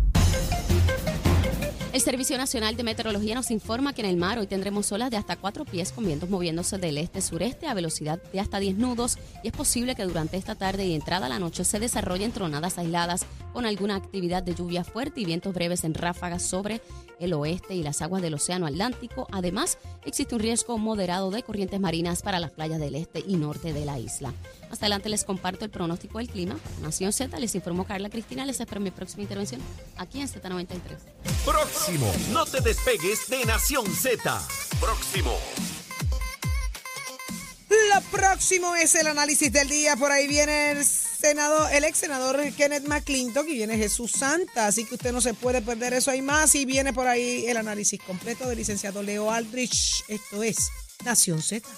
El 1.92 2.00
Servicio 2.00 2.36
Nacional 2.36 2.74
de 2.74 2.82
Meteorología 2.82 3.36
nos 3.36 3.52
informa 3.52 3.92
que 3.92 4.02
en 4.02 4.08
el 4.08 4.16
mar 4.16 4.40
hoy 4.40 4.48
tendremos 4.48 4.90
olas 4.90 5.12
de 5.12 5.16
hasta 5.16 5.36
4 5.36 5.64
pies 5.66 5.92
con 5.92 6.04
vientos 6.04 6.28
moviéndose 6.28 6.78
del 6.78 6.98
este-sureste 6.98 7.68
a 7.68 7.74
velocidad 7.74 8.20
de 8.32 8.40
hasta 8.40 8.58
10 8.58 8.76
nudos 8.76 9.16
y 9.44 9.48
es 9.48 9.52
posible 9.52 9.94
que 9.94 10.02
durante 10.02 10.36
esta 10.36 10.56
tarde 10.56 10.84
y 10.84 10.94
entrada 10.96 11.26
a 11.26 11.28
la 11.28 11.38
noche 11.38 11.62
se 11.62 11.78
desarrollen 11.78 12.32
tronadas 12.32 12.78
aisladas 12.78 13.24
con 13.52 13.66
alguna 13.66 13.94
actividad 13.94 14.42
de 14.42 14.56
lluvia 14.56 14.82
fuerte 14.82 15.20
y 15.20 15.26
vientos 15.26 15.54
breves 15.54 15.84
en 15.84 15.94
ráfagas 15.94 16.42
sobre 16.42 16.80
el 17.20 17.32
oeste 17.32 17.74
y 17.74 17.82
las 17.82 18.02
aguas 18.02 18.22
del 18.22 18.34
Océano 18.34 18.66
Atlántico. 18.66 19.26
Además, 19.32 19.78
existe 20.04 20.34
un 20.34 20.40
riesgo 20.40 20.78
moderado 20.78 21.30
de 21.30 21.42
corrientes 21.42 21.80
marinas 21.80 22.22
para 22.22 22.40
las 22.40 22.50
playas 22.50 22.80
del 22.80 22.94
este 22.94 23.22
y 23.26 23.36
norte 23.36 23.72
de 23.72 23.84
la 23.84 23.98
isla. 23.98 24.32
Más 24.70 24.80
adelante 24.80 25.08
les 25.08 25.24
comparto 25.24 25.64
el 25.64 25.70
pronóstico 25.70 26.18
del 26.18 26.28
clima. 26.28 26.58
Nación 26.82 27.12
Z, 27.12 27.38
les 27.38 27.54
informó 27.54 27.84
Carla 27.84 28.10
Cristina. 28.10 28.44
Les 28.44 28.60
espero 28.60 28.78
en 28.78 28.84
mi 28.84 28.90
próxima 28.90 29.22
intervención 29.22 29.60
aquí 29.96 30.20
en 30.20 30.28
Z93. 30.28 30.78
Próximo. 31.44 32.12
No 32.32 32.44
te 32.46 32.60
despegues 32.60 33.28
de 33.28 33.44
Nación 33.44 33.86
Z. 33.86 34.42
Próximo. 34.80 35.36
Lo 37.94 38.00
próximo 38.10 38.74
es 38.74 38.94
el 38.94 39.06
análisis 39.06 39.52
del 39.52 39.68
día. 39.68 39.96
Por 39.96 40.10
ahí 40.10 40.26
viene 40.26 40.72
el 40.72 40.84
senador, 41.18 41.70
el 41.72 41.84
ex 41.84 41.98
senador 41.98 42.40
Kenneth 42.52 42.86
McClintock 42.86 43.46
y 43.48 43.54
viene 43.54 43.76
Jesús 43.76 44.12
Santa. 44.12 44.66
Así 44.66 44.84
que 44.84 44.94
usted 44.94 45.12
no 45.12 45.20
se 45.20 45.34
puede 45.34 45.62
perder 45.62 45.94
eso. 45.94 46.10
Hay 46.10 46.22
más 46.22 46.54
y 46.54 46.64
viene 46.64 46.92
por 46.92 47.06
ahí 47.06 47.46
el 47.46 47.56
análisis 47.56 48.00
completo 48.00 48.48
del 48.48 48.58
licenciado 48.58 49.02
Leo 49.02 49.30
Aldrich. 49.30 50.04
Esto 50.08 50.42
es 50.42 50.70
Nación 51.04 51.42
Z. 51.42 51.68